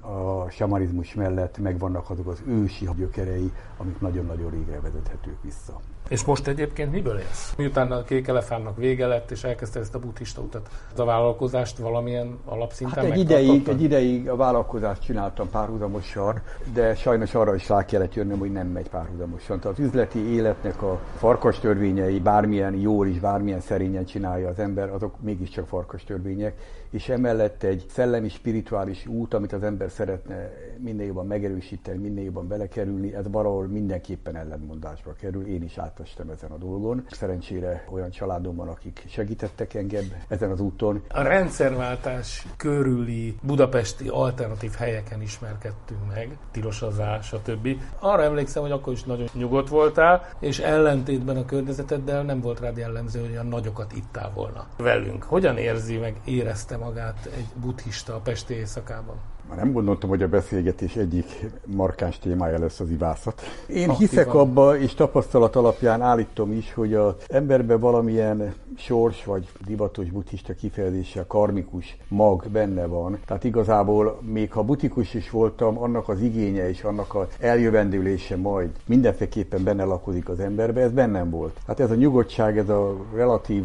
a 0.00 0.50
samanizmus 0.50 1.14
mellett 1.14 1.58
megvannak 1.58 2.10
azok 2.10 2.26
az 2.26 2.42
ősi 2.46 2.88
gyökerei, 2.96 3.52
amik 3.76 4.00
nagyon-nagyon 4.00 4.50
régre 4.50 4.80
vezethetők 4.80 5.42
vissza. 5.42 5.80
És 6.08 6.24
most 6.24 6.46
egyébként 6.46 6.92
miből 6.92 7.18
élsz? 7.18 7.54
Miután 7.56 7.92
a 7.92 8.02
kék 8.02 8.28
elefántnak 8.28 8.76
vége 8.76 9.06
lett, 9.06 9.30
és 9.30 9.44
elkezdte 9.44 9.80
ezt 9.80 9.94
a 9.94 9.98
buddhista 9.98 10.40
utat, 10.40 10.68
a 10.96 11.04
vállalkozást 11.04 11.78
valamilyen 11.78 12.38
alapszinten 12.44 13.04
hát 13.04 13.12
egy 13.12 13.18
ideig, 13.18 13.68
egy 13.68 13.82
ideig 13.82 14.28
a 14.28 14.36
vállalkozást 14.36 15.02
csináltam 15.02 15.50
párhuzamosan, 15.50 16.42
de 16.72 16.94
sajnos 16.94 17.34
arra 17.34 17.54
is 17.54 17.68
rá 17.68 17.84
kellett 17.84 18.14
jönnöm, 18.14 18.38
hogy 18.38 18.52
nem 18.52 18.66
megy 18.66 18.88
párhuzamosan. 18.88 19.60
Tehát 19.60 19.78
az 19.78 19.84
üzleti 19.84 20.18
életnek 20.18 20.82
a 20.82 21.00
farkas 21.16 21.58
törvényei, 21.58 22.20
bármilyen 22.20 22.74
jól 22.74 23.06
is, 23.06 23.18
bármilyen 23.18 23.60
szerényen 23.60 24.04
csinálja 24.04 24.48
az 24.48 24.58
ember, 24.58 24.90
azok 24.90 25.20
mégiscsak 25.20 25.66
farkas 25.66 26.04
törvények, 26.04 26.54
és 26.90 27.08
emellett 27.08 27.62
egy 27.62 27.84
szellemi, 27.88 28.28
spirituális 28.28 29.06
út, 29.06 29.34
amit 29.34 29.52
az 29.52 29.62
ember 29.62 29.90
szeretne 29.90 30.50
minél 30.78 31.06
jobban 31.06 31.26
megerősíteni, 31.26 31.98
minél 31.98 32.24
jobban 32.24 32.48
belekerülni, 32.48 33.14
ez 33.14 33.24
valahol 33.30 33.66
mindenképpen 33.66 34.36
ellentmondásba 34.36 35.12
kerül. 35.20 35.46
Én 35.46 35.62
is 35.62 35.76
átestem 35.98 36.30
ezen 36.30 36.50
a 36.50 36.56
dolgon. 36.56 37.04
Szerencsére 37.10 37.84
olyan 37.90 38.10
családom 38.10 38.56
van, 38.56 38.68
akik 38.68 39.04
segítettek 39.08 39.74
engem 39.74 40.04
ezen 40.28 40.50
az 40.50 40.60
úton. 40.60 41.02
A 41.08 41.22
rendszerváltás 41.22 42.46
körüli 42.56 43.38
budapesti 43.42 44.08
alternatív 44.08 44.72
helyeken 44.72 45.22
ismerkedtünk 45.22 46.00
meg, 46.14 46.38
Tirosazás, 46.50 47.26
stb. 47.26 47.68
Arra 47.98 48.22
emlékszem, 48.22 48.62
hogy 48.62 48.70
akkor 48.70 48.92
is 48.92 49.04
nagyon 49.04 49.28
nyugodt 49.32 49.68
voltál, 49.68 50.28
és 50.40 50.58
ellentétben 50.58 51.36
a 51.36 51.44
környezeteddel 51.44 52.22
nem 52.22 52.40
volt 52.40 52.60
rád 52.60 52.76
jellemző, 52.76 53.20
hogy 53.20 53.30
olyan 53.30 53.46
nagyokat 53.46 53.92
ittál 53.92 54.32
volna 54.34 54.66
velünk. 54.76 55.22
Hogyan 55.22 55.56
érzi 55.56 55.96
meg, 55.96 56.20
érezte 56.24 56.76
magát 56.76 57.30
egy 57.36 57.48
buddhista 57.60 58.14
a 58.14 58.20
Pesti 58.20 58.54
éjszakában? 58.54 59.16
Már 59.48 59.56
nem 59.56 59.72
gondoltam, 59.72 60.08
hogy 60.08 60.22
a 60.22 60.28
beszélgetés 60.28 60.96
egyik 60.96 61.46
markáns 61.66 62.18
témája 62.18 62.58
lesz 62.58 62.80
az 62.80 62.90
ivászat. 62.90 63.40
Én 63.66 63.90
hiszek 63.90 64.34
abba, 64.34 64.78
és 64.78 64.94
tapasztalat 64.94 65.56
alapján 65.56 66.02
állítom 66.02 66.52
is, 66.52 66.74
hogy 66.74 66.94
az 66.94 67.14
emberben 67.28 67.80
valamilyen 67.80 68.54
sors 68.76 69.24
vagy 69.24 69.48
divatos 69.66 70.10
buddhista 70.10 70.54
kifejezése, 70.54 71.24
karmikus 71.26 71.96
mag 72.08 72.44
benne 72.52 72.86
van. 72.86 73.18
Tehát 73.26 73.44
igazából 73.44 74.18
még 74.32 74.52
ha 74.52 74.62
butikus 74.62 75.14
is 75.14 75.30
voltam, 75.30 75.78
annak 75.78 76.08
az 76.08 76.20
igénye 76.20 76.68
és 76.68 76.82
annak 76.82 77.14
az 77.14 77.26
eljövendülése 77.40 78.36
majd 78.36 78.70
mindenféleképpen 78.86 79.64
benne 79.64 79.84
lakozik 79.84 80.28
az 80.28 80.40
emberbe, 80.40 80.80
ez 80.80 80.92
bennem 80.92 81.30
volt. 81.30 81.56
Hát 81.66 81.80
ez 81.80 81.90
a 81.90 81.94
nyugodtság, 81.94 82.58
ez 82.58 82.68
a 82.68 82.96
relatív, 83.14 83.64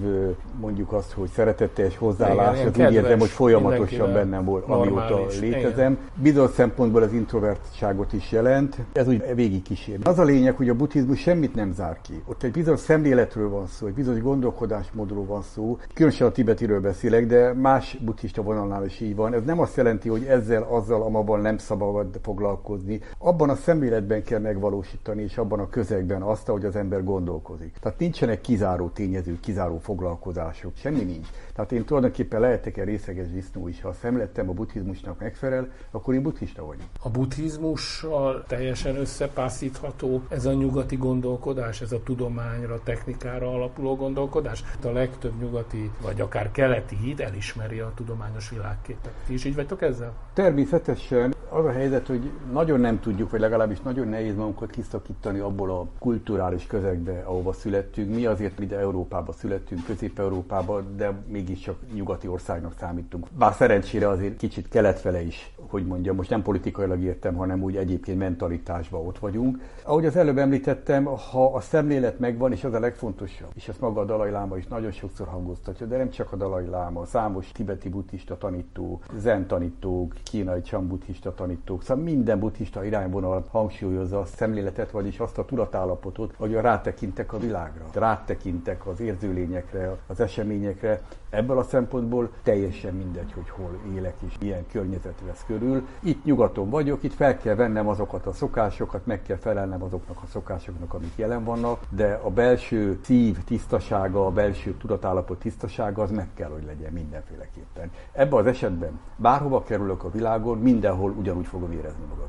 mondjuk 0.60 0.92
azt, 0.92 1.12
hogy 1.12 1.30
szeretetes 1.30 1.98
hozzáállás, 1.98 2.60
ez 2.60 2.78
úgy 2.78 2.94
érzem, 2.94 3.20
hogy 3.20 3.30
folyamatosan 3.30 4.14
bennem 4.14 4.46
volt, 4.46 4.66
amióta 4.68 5.26
létezik 5.40 5.73
érzem. 5.74 5.98
Bizonyos 6.16 6.52
szempontból 6.52 7.02
az 7.04 7.14
introvertságot 7.14 8.14
is 8.14 8.32
jelent. 8.32 8.78
Ez 8.94 9.08
úgy 9.08 9.36
végig 9.36 9.62
kísér. 9.62 10.00
Az 10.04 10.20
a 10.20 10.24
lényeg, 10.24 10.56
hogy 10.56 10.70
a 10.70 10.74
buddhizmus 10.74 11.20
semmit 11.20 11.56
nem 11.56 11.72
zár 11.72 12.02
ki. 12.02 12.22
Ott 12.26 12.44
egy 12.44 12.52
bizonyos 12.52 12.80
szemléletről 12.80 13.50
van 13.50 13.68
szó, 13.68 13.88
egy 13.88 13.94
bizonyos 13.94 14.22
gondolkodásmódról 14.22 15.26
van 15.26 15.42
szó. 15.42 15.78
Különösen 15.94 16.28
a 16.28 16.32
tibetiről 16.32 16.82
beszélek, 16.82 17.28
de 17.28 17.54
más 17.54 17.98
buddhista 18.02 18.42
vonalnál 18.42 18.86
is 18.86 19.00
így 19.00 19.16
van. 19.16 19.34
Ez 19.34 19.44
nem 19.44 19.60
azt 19.60 19.76
jelenti, 19.76 20.10
hogy 20.10 20.24
ezzel, 20.24 20.64
azzal, 20.64 21.02
amabban 21.02 21.42
nem 21.42 21.58
szabad 21.58 22.20
foglalkozni. 22.22 23.00
Abban 23.18 23.50
a 23.50 23.56
szemléletben 23.56 24.24
kell 24.24 24.40
megvalósítani, 24.40 25.22
és 25.22 25.38
abban 25.38 25.60
a 25.60 25.70
közegben 25.70 26.22
azt, 26.22 26.48
hogy 26.48 26.66
az 26.66 26.76
ember 26.76 27.04
gondolkozik. 27.04 27.76
Tehát 27.82 28.00
nincsenek 28.00 28.42
kizáró 28.42 28.90
tényezők, 28.90 29.40
kizáró 29.40 29.78
foglalkozások, 29.78 30.72
semmi 30.76 31.04
nincs. 31.04 31.28
Tehát 31.56 31.72
én 31.72 31.86
tulajdonképpen 31.86 32.40
lehetek-e 32.40 32.84
részeges 32.84 33.32
disznó 33.32 33.68
is, 33.68 33.82
ha 33.82 33.90
a 33.90 33.94
szemlettem 33.94 34.50
a 34.50 34.54
buddhizmusnak 34.54 35.20
megfelel, 35.20 35.63
akkor 35.92 36.14
én 36.14 36.22
buddhista 36.22 36.66
vagyok. 36.66 36.86
A 37.02 37.10
buddhizmussal 37.10 38.44
teljesen 38.48 38.96
összepászítható 38.96 40.22
ez 40.30 40.46
a 40.46 40.54
nyugati 40.54 40.96
gondolkodás, 40.96 41.82
ez 41.82 41.92
a 41.92 42.04
tudományra, 42.04 42.80
technikára 42.84 43.52
alapuló 43.54 43.96
gondolkodás? 43.96 44.64
A 44.84 44.88
legtöbb 44.88 45.40
nyugati, 45.40 45.92
vagy 46.02 46.22
akár 46.22 46.52
keleti 46.52 46.96
híd 46.96 47.20
elismeri 47.20 47.80
a 47.80 47.92
tudományos 47.96 48.50
világképet. 48.50 49.14
Ti 49.26 49.34
is 49.34 49.46
így 49.46 49.56
vagytok 49.56 49.82
ezzel? 49.82 50.14
Természetesen. 50.34 51.34
Az 51.50 51.66
a 51.66 51.72
helyzet, 51.72 52.08
hogy 52.08 52.32
nagyon 52.52 52.80
nem 52.80 53.00
tudjuk, 53.00 53.30
vagy 53.30 53.40
legalábbis 53.40 53.82
nagyon 53.82 54.08
nehéz 54.08 54.36
magunkat 54.36 54.70
kiszakítani 54.70 55.40
abból 55.40 55.72
a 55.72 55.88
kulturális 56.00 56.66
közegbe, 56.68 57.22
ahova 57.26 57.54
születtünk. 57.54 58.16
Mi 58.16 58.26
azért 58.26 58.60
ide 58.60 58.78
Európába 58.78 59.32
születtünk, 59.32 59.86
Közép-Európába, 59.86 60.82
de 60.82 61.12
mégiscsak 61.28 61.76
nyugati 61.94 62.28
országnak 62.28 62.74
számítunk. 62.80 63.28
Bár 63.38 63.54
szerencsére 63.54 64.08
azért 64.08 64.38
kicsit 64.38 64.68
keletfele 64.70 65.22
is, 65.22 65.53
hogy 65.74 65.86
mondjam, 65.86 66.16
most 66.16 66.30
nem 66.30 66.42
politikailag 66.42 67.02
értem, 67.02 67.36
hanem 67.36 67.64
úgy 67.64 67.76
egyébként 67.76 68.18
mentalitásban 68.18 69.08
ott 69.08 69.20
vagyunk. 69.20 69.60
Ahogy 69.84 70.06
az 70.06 70.16
előbb 70.16 70.38
említettem, 70.38 71.06
ha 71.06 71.54
a 71.54 71.60
szemlélet 71.60 72.20
megvan, 72.20 72.52
és 72.52 72.64
az 72.64 72.74
a 72.74 72.80
legfontosabb, 72.80 73.50
és 73.56 73.68
ezt 73.68 73.80
maga 73.80 74.02
a 74.02 74.06
Dalai 74.06 74.32
Láma 74.32 74.58
is 74.58 74.68
nagyon 74.68 74.92
sokszor 74.92 75.28
hangoztatja, 75.28 75.86
de 75.86 75.98
nem 75.98 76.10
csak 76.10 76.32
a 76.32 76.36
Dalai 76.36 76.66
Láma, 76.66 77.06
számos 77.06 77.52
tibeti 77.52 77.90
buddhista 77.90 78.38
tanító, 78.38 79.02
zen 79.18 79.48
tanítók, 79.48 80.14
kínai 80.24 80.62
csam 80.62 80.88
buddhista 80.88 81.34
tanítók, 81.34 81.84
szóval 81.84 82.04
minden 82.04 82.40
buddhista 82.40 82.86
irányvonal 82.86 83.46
hangsúlyozza 83.52 84.20
a 84.20 84.26
szemléletet, 84.26 84.92
vagyis 84.92 85.20
azt 85.20 85.38
a 85.38 85.46
tudatállapotot, 85.46 86.34
hogy 86.38 86.52
rátekintek 86.52 87.34
a 87.34 87.38
világra, 87.38 87.86
rátekintek 87.94 88.88
az 88.88 89.00
érzőlényekre, 89.00 89.98
az 90.08 90.20
eseményekre. 90.20 91.02
Ebből 91.30 91.58
a 91.58 91.64
szempontból 91.64 92.32
teljesen 92.44 92.96
mindegy, 92.96 93.34
hogy 93.34 93.50
hol 93.50 93.80
élek 93.96 94.16
és 94.28 94.38
milyen 94.40 94.66
környezet 94.72 95.22
vesz 95.26 95.44
körül. 95.48 95.62
Itt 96.00 96.24
nyugaton 96.24 96.70
vagyok, 96.70 97.04
itt 97.04 97.14
fel 97.14 97.38
kell 97.38 97.56
vennem 97.56 97.88
azokat 97.88 98.26
a 98.26 98.34
szokásokat, 98.34 99.06
meg 99.06 99.22
kell 99.22 99.38
felelnem 99.38 99.84
azoknak 99.84 100.18
a 100.24 100.28
szokásoknak, 100.28 100.94
amik 100.94 101.14
jelen 101.16 101.44
vannak, 101.44 101.80
de 101.90 102.20
a 102.24 102.30
belső 102.30 103.00
szív 103.04 103.44
tisztasága, 103.44 104.26
a 104.26 104.32
belső 104.32 104.74
tudatállapot 104.74 105.40
tisztasága 105.40 106.02
az 106.02 106.12
meg 106.12 106.28
kell, 106.34 106.50
hogy 106.50 106.64
legyen 106.66 106.94
mindenféleképpen. 106.94 107.92
Ebben 108.12 108.40
az 108.40 108.46
esetben 108.46 109.00
bárhova 109.16 109.64
kerülök 109.64 110.04
a 110.04 110.12
világon, 110.12 110.58
mindenhol 110.58 111.12
ugyanúgy 111.12 111.48
fogom 111.48 111.72
érezni 111.72 112.06
magam 112.10 112.28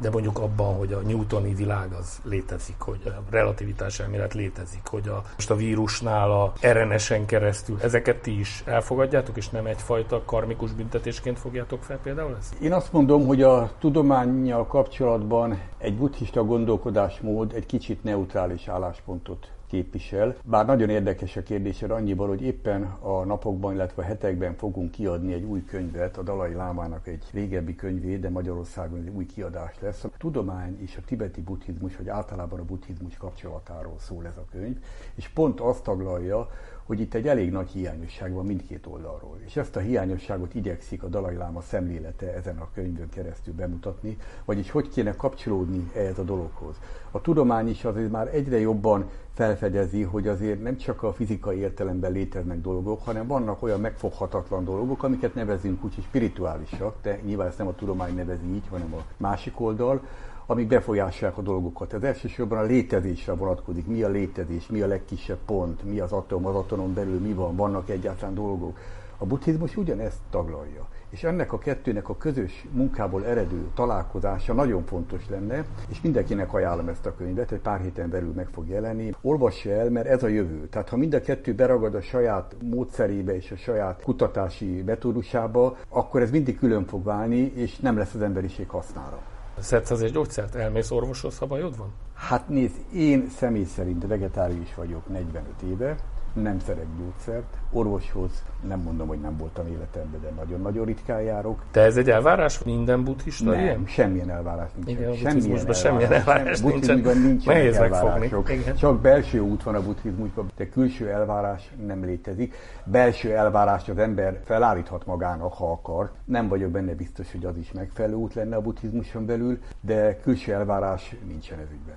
de 0.00 0.10
mondjuk 0.10 0.38
abban, 0.38 0.74
hogy 0.74 0.92
a 0.92 1.00
newtoni 1.00 1.54
világ 1.54 1.92
az 1.92 2.20
létezik, 2.24 2.80
hogy 2.80 3.00
a 3.04 3.22
relativitás 3.30 4.00
elmélet 4.00 4.34
létezik, 4.34 4.86
hogy 4.86 5.08
a, 5.08 5.22
most 5.34 5.50
a 5.50 5.56
vírusnál 5.56 6.30
a 6.30 6.52
RNS-en 6.60 7.26
keresztül, 7.26 7.76
ezeket 7.82 8.16
ti 8.16 8.38
is 8.38 8.62
elfogadjátok, 8.66 9.36
és 9.36 9.48
nem 9.48 9.66
egyfajta 9.66 10.22
karmikus 10.24 10.72
büntetésként 10.72 11.38
fogjátok 11.38 11.82
fel 11.82 11.98
például 11.98 12.36
ezt? 12.38 12.54
Én 12.54 12.72
azt 12.72 12.92
mondom, 12.92 13.26
hogy 13.26 13.42
a 13.42 13.70
tudományjal 13.78 14.66
kapcsolatban 14.66 15.60
egy 15.78 15.96
buddhista 15.96 16.44
gondolkodásmód 16.44 17.52
egy 17.54 17.66
kicsit 17.66 18.02
neutrális 18.02 18.68
álláspontot 18.68 19.48
képvisel. 19.70 20.36
Bár 20.44 20.66
nagyon 20.66 20.88
érdekes 20.88 21.36
a 21.36 21.42
kérdésed 21.42 21.90
annyiban, 21.90 22.28
hogy 22.28 22.42
éppen 22.42 22.82
a 23.00 23.24
napokban, 23.24 23.72
illetve 23.72 24.02
a 24.02 24.06
hetekben 24.06 24.54
fogunk 24.54 24.90
kiadni 24.90 25.32
egy 25.32 25.44
új 25.44 25.64
könyvet, 25.64 26.16
a 26.16 26.22
Dalai 26.22 26.54
Lámának 26.54 27.06
egy 27.06 27.24
régebbi 27.32 27.74
könyvét, 27.74 28.20
de 28.20 28.30
Magyarországon 28.30 28.98
egy 28.98 29.08
új 29.14 29.26
kiadás 29.26 29.80
lesz. 29.80 30.04
A 30.04 30.10
tudomány 30.18 30.78
és 30.80 30.96
a 30.96 31.04
tibeti 31.06 31.40
buddhizmus, 31.40 31.96
vagy 31.96 32.08
általában 32.08 32.60
a 32.60 32.64
buddhizmus 32.64 33.16
kapcsolatáról 33.16 33.98
szól 33.98 34.26
ez 34.26 34.36
a 34.36 34.44
könyv, 34.50 34.76
és 35.14 35.28
pont 35.28 35.60
azt 35.60 35.82
taglalja, 35.82 36.48
hogy 36.90 37.00
itt 37.00 37.14
egy 37.14 37.28
elég 37.28 37.50
nagy 37.50 37.70
hiányosság 37.70 38.32
van 38.32 38.46
mindkét 38.46 38.86
oldalról. 38.86 39.38
És 39.46 39.56
ezt 39.56 39.76
a 39.76 39.80
hiányosságot 39.80 40.54
igyekszik 40.54 41.02
a 41.02 41.08
Dalai 41.08 41.34
Láma 41.34 41.60
szemlélete 41.60 42.34
ezen 42.34 42.58
a 42.58 42.68
könyvön 42.74 43.08
keresztül 43.08 43.54
bemutatni, 43.54 44.16
vagyis 44.44 44.70
hogy 44.70 44.88
kéne 44.88 45.16
kapcsolódni 45.16 45.90
ehhez 45.94 46.18
a 46.18 46.22
dologhoz. 46.22 46.74
A 47.10 47.20
tudomány 47.20 47.68
is 47.68 47.84
azért 47.84 48.10
már 48.10 48.34
egyre 48.34 48.58
jobban 48.58 49.10
felfedezi, 49.34 50.02
hogy 50.02 50.28
azért 50.28 50.62
nem 50.62 50.76
csak 50.76 51.02
a 51.02 51.12
fizikai 51.12 51.58
értelemben 51.58 52.12
léteznek 52.12 52.60
dolgok, 52.60 53.04
hanem 53.04 53.26
vannak 53.26 53.62
olyan 53.62 53.80
megfoghatatlan 53.80 54.64
dolgok, 54.64 55.02
amiket 55.02 55.34
nevezünk 55.34 55.84
úgy, 55.84 55.94
hogy 55.94 56.04
spirituálisak, 56.04 56.96
de 57.02 57.20
nyilván 57.24 57.46
ezt 57.46 57.58
nem 57.58 57.66
a 57.66 57.74
tudomány 57.74 58.14
nevezi 58.14 58.54
így, 58.54 58.68
hanem 58.70 58.94
a 58.94 59.04
másik 59.16 59.60
oldal, 59.60 60.02
amik 60.50 60.66
befolyásolják 60.66 61.38
a 61.38 61.42
dolgokat. 61.42 61.92
Ez 61.92 62.02
elsősorban 62.02 62.58
a 62.58 62.62
létezésre 62.62 63.32
vonatkozik. 63.32 63.86
Mi 63.86 64.02
a 64.02 64.08
létezés, 64.08 64.66
mi 64.66 64.80
a 64.80 64.86
legkisebb 64.86 65.38
pont, 65.46 65.84
mi 65.84 66.00
az 66.00 66.12
atom, 66.12 66.46
az 66.46 66.54
atomon 66.54 66.94
belül 66.94 67.20
mi 67.20 67.32
van, 67.32 67.56
vannak 67.56 67.90
egyáltalán 67.90 68.34
dolgok. 68.34 68.78
A 69.18 69.26
buddhizmus 69.26 69.76
ugyanezt 69.76 70.18
taglalja. 70.30 70.88
És 71.10 71.24
ennek 71.24 71.52
a 71.52 71.58
kettőnek 71.58 72.08
a 72.08 72.16
közös 72.16 72.66
munkából 72.72 73.24
eredő 73.24 73.68
találkozása 73.74 74.52
nagyon 74.52 74.84
fontos 74.84 75.28
lenne, 75.28 75.64
és 75.88 76.00
mindenkinek 76.00 76.52
ajánlom 76.52 76.88
ezt 76.88 77.06
a 77.06 77.14
könyvet, 77.14 77.52
egy 77.52 77.60
pár 77.60 77.80
héten 77.80 78.10
belül 78.10 78.32
meg 78.32 78.48
fog 78.52 78.68
jelenni. 78.68 79.14
Olvassa 79.22 79.70
el, 79.70 79.90
mert 79.90 80.06
ez 80.06 80.22
a 80.22 80.28
jövő. 80.28 80.68
Tehát 80.68 80.88
ha 80.88 80.96
mind 80.96 81.14
a 81.14 81.20
kettő 81.20 81.54
beragad 81.54 81.94
a 81.94 82.00
saját 82.00 82.56
módszerébe 82.62 83.36
és 83.36 83.50
a 83.50 83.56
saját 83.56 84.02
kutatási 84.02 84.82
metódusába, 84.86 85.76
akkor 85.88 86.22
ez 86.22 86.30
mindig 86.30 86.58
külön 86.58 86.84
fog 86.84 87.04
válni, 87.04 87.52
és 87.54 87.78
nem 87.78 87.96
lesz 87.96 88.14
az 88.14 88.22
emberiség 88.22 88.68
hasznára. 88.68 89.29
Szedsz 89.60 89.90
azért 89.90 90.12
gyógyszert? 90.12 90.54
Elmész 90.54 90.90
orvoshoz, 90.90 91.38
ha 91.38 91.46
bajod 91.46 91.76
van? 91.76 91.92
Hát 92.14 92.48
nézd, 92.48 92.74
én 92.94 93.28
személy 93.36 93.64
szerint 93.64 94.06
vegetárius 94.06 94.74
vagyok 94.74 95.08
45 95.08 95.44
éve, 95.70 95.96
nem 96.32 96.58
szerek 96.58 96.86
gyógyszert, 96.98 97.56
orvoshoz 97.72 98.42
nem 98.68 98.80
mondom, 98.80 99.08
hogy 99.08 99.20
nem 99.20 99.36
voltam 99.36 99.66
életemben, 99.66 100.20
de 100.20 100.30
nagyon-nagyon 100.36 100.84
ritkán 100.84 101.22
járok. 101.22 101.62
De 101.72 101.80
ez 101.80 101.96
egy 101.96 102.10
elvárás 102.10 102.62
minden 102.62 103.04
buddhista 103.04 103.50
Nem, 103.50 103.60
ilyen? 103.60 103.84
semmilyen 103.86 104.30
elvárás 104.30 104.70
nincs. 104.74 104.88
Igen, 104.98 105.14
semmilyen 105.14 105.56
elvárás, 105.56 105.78
semmilyen 105.78 106.12
elvárás 106.12 106.60
nincsen. 106.60 107.00
nincsen 107.00 107.54
Nehéz 107.54 107.76
elvárások. 107.76 108.18
megfogni. 108.18 108.72
Csak 108.78 109.00
belső 109.00 109.40
út 109.40 109.62
van 109.62 109.74
a 109.74 109.82
buddhizmusban, 109.82 110.50
de 110.56 110.68
külső 110.68 111.08
elvárás 111.08 111.70
nem 111.86 112.04
létezik. 112.04 112.54
Belső 112.84 113.32
elvárás 113.34 113.88
az 113.88 113.98
ember 113.98 114.40
felállíthat 114.44 115.06
magának, 115.06 115.52
ha 115.52 115.70
akar. 115.72 116.10
Nem 116.24 116.48
vagyok 116.48 116.70
benne 116.70 116.94
biztos, 116.94 117.32
hogy 117.32 117.44
az 117.44 117.56
is 117.56 117.72
megfelelő 117.72 118.14
út 118.14 118.34
lenne 118.34 118.56
a 118.56 118.60
buddhizmuson 118.60 119.26
belül, 119.26 119.58
de 119.80 120.20
külső 120.20 120.52
elvárás 120.52 121.14
nincsen 121.26 121.58
ez 121.58 121.70
ügyben. 121.72 121.96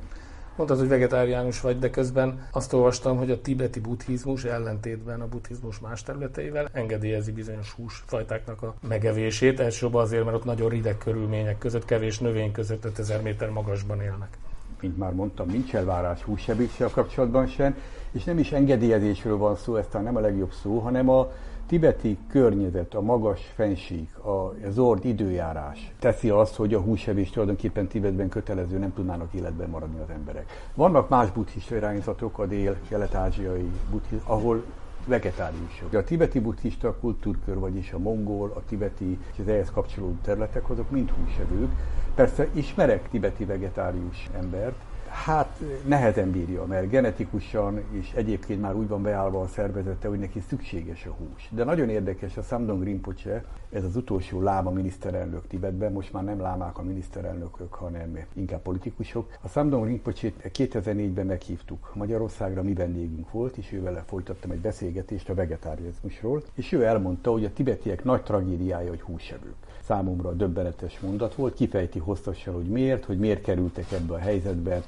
Mondtad, 0.56 0.80
hogy 0.80 0.88
vegetáriánus 0.88 1.62
vagy, 1.62 1.80
de 1.80 1.90
közben 1.90 2.48
azt 2.52 2.74
olvastam, 2.74 3.18
hogy 3.18 3.32
a 3.32 3.42
tibeti 3.42 3.80
buddhizmus 3.80 4.44
ellentétben 4.44 5.22
a 5.22 5.28
buddhizmus 5.28 5.80
más 5.80 6.04
területeivel 6.04 6.70
engedélyezi 6.74 7.32
bizonyos 7.32 7.72
húsfajtáknak 7.72 8.62
a 8.62 8.74
megevését, 8.88 9.60
elsősorban 9.60 10.02
azért, 10.02 10.24
mert 10.24 10.36
ott 10.36 10.46
nagyon 10.46 10.70
rideg 10.70 10.98
körülmények 10.98 11.58
között, 11.58 11.86
kevés 11.86 12.20
növény 12.20 12.52
között 12.52 12.86
5000 12.86 13.22
méter 13.22 13.50
magasban 13.50 14.02
élnek. 14.02 14.38
Mint 14.82 14.98
már 14.98 15.14
mondtam, 15.14 15.48
nincs 15.48 15.76
elvárás 15.76 16.22
hússebéssel 16.22 16.90
kapcsolatban 16.90 17.48
sem, 17.48 17.76
és 18.12 18.24
nem 18.24 18.40
is 18.40 18.52
engedélyezésről 18.52 19.38
van 19.38 19.56
szó, 19.56 19.76
ez 19.76 19.86
talán 19.90 20.06
nem 20.06 20.16
a 20.16 20.20
legjobb 20.20 20.52
szó, 20.52 20.80
hanem 20.80 21.10
a 21.10 21.32
tibeti 21.74 22.18
környezet, 22.28 22.94
a 22.94 23.02
magas 23.02 23.52
fensík, 23.56 24.18
a 24.18 24.54
zord 24.70 25.06
időjárás 25.06 25.94
teszi 26.00 26.30
azt, 26.30 26.56
hogy 26.56 26.74
a 26.74 26.80
húsevés 26.80 27.30
tulajdonképpen 27.30 27.88
Tibetben 27.88 28.30
kötelező, 28.30 28.78
nem 28.78 28.94
tudnának 28.94 29.34
életben 29.34 29.70
maradni 29.70 30.00
az 30.00 30.10
emberek. 30.10 30.70
Vannak 30.74 31.10
más 31.10 31.32
buddhista 31.32 31.76
irányzatok, 31.76 32.40
a 32.40 32.46
dél-kelet-ázsiai 32.46 33.72
buddhista, 33.92 34.34
ahol 34.34 34.64
vegetáriusok. 35.06 35.94
A 35.94 36.04
tibeti 36.04 36.40
buddhista 36.40 36.96
kultúrkör, 36.96 37.58
vagyis 37.60 37.92
a 37.92 38.00
mongol, 38.00 38.52
a 38.56 38.62
tibeti 38.68 39.20
és 39.34 39.40
az 39.40 39.48
ehhez 39.48 39.72
kapcsolódó 39.72 40.16
területek, 40.22 40.70
azok 40.70 40.90
mind 40.90 41.10
húsevők. 41.10 41.72
Persze 42.16 42.48
ismerek 42.54 43.10
tibeti 43.10 43.46
vegetárius 43.46 44.30
embert, 44.36 44.76
Hát 45.14 45.60
nehezen 45.86 46.32
bírja, 46.32 46.66
mert 46.66 46.90
genetikusan 46.90 47.82
és 47.92 48.12
egyébként 48.14 48.62
már 48.62 48.76
úgy 48.76 48.88
van 48.88 49.02
beállva 49.02 49.42
a 49.42 49.48
szervezete, 49.48 50.08
hogy 50.08 50.20
neki 50.20 50.44
szükséges 50.48 51.06
a 51.06 51.12
hús. 51.12 51.50
De 51.50 51.64
nagyon 51.64 51.90
érdekes, 51.90 52.38
a 52.38 52.42
Samdong 52.42 52.84
Rinpoche, 52.84 53.44
ez 53.72 53.84
az 53.84 53.96
utolsó 53.96 54.42
láma 54.42 54.70
miniszterelnök 54.70 55.48
Tibetben, 55.48 55.92
most 55.92 56.14
már 56.14 56.24
nem 56.24 56.42
lámák 56.42 56.78
a 56.78 56.84
miniszterelnökök, 56.84 57.74
hanem 57.74 58.20
inkább 58.34 58.62
politikusok. 58.62 59.38
A 59.42 59.48
Samdong 59.48 59.86
Rinpoche 59.86 60.32
2004-ben 60.44 61.26
meghívtuk 61.26 61.92
Magyarországra, 61.94 62.64
mi 62.64 62.74
vendégünk 62.74 63.32
volt, 63.32 63.58
és 63.58 63.72
ővel 63.72 64.04
folytattam 64.08 64.52
egy 64.52 64.60
beszélgetést 64.60 65.30
a 65.30 65.34
vegetárizmusról, 65.34 66.44
és 66.54 66.72
ő 66.72 66.84
elmondta, 66.84 67.32
hogy 67.32 67.46
a 67.46 67.54
tibetiek 67.54 68.04
nagy 68.04 68.24
tragédiája, 68.24 68.90
hogy 68.90 69.02
húsevők 69.02 69.56
számomra 69.84 70.32
döbbenetes 70.32 71.00
mondat 71.00 71.36
volt, 71.36 71.54
kifejti 71.54 72.00
hosszasan, 72.00 72.54
hogy 72.54 72.68
miért, 72.68 73.06
hogy 73.06 73.18
miért 73.18 73.42
kerültek 73.42 73.92
ebbe 73.92 74.14
a 74.14 74.18
helyzetbe, 74.18 74.84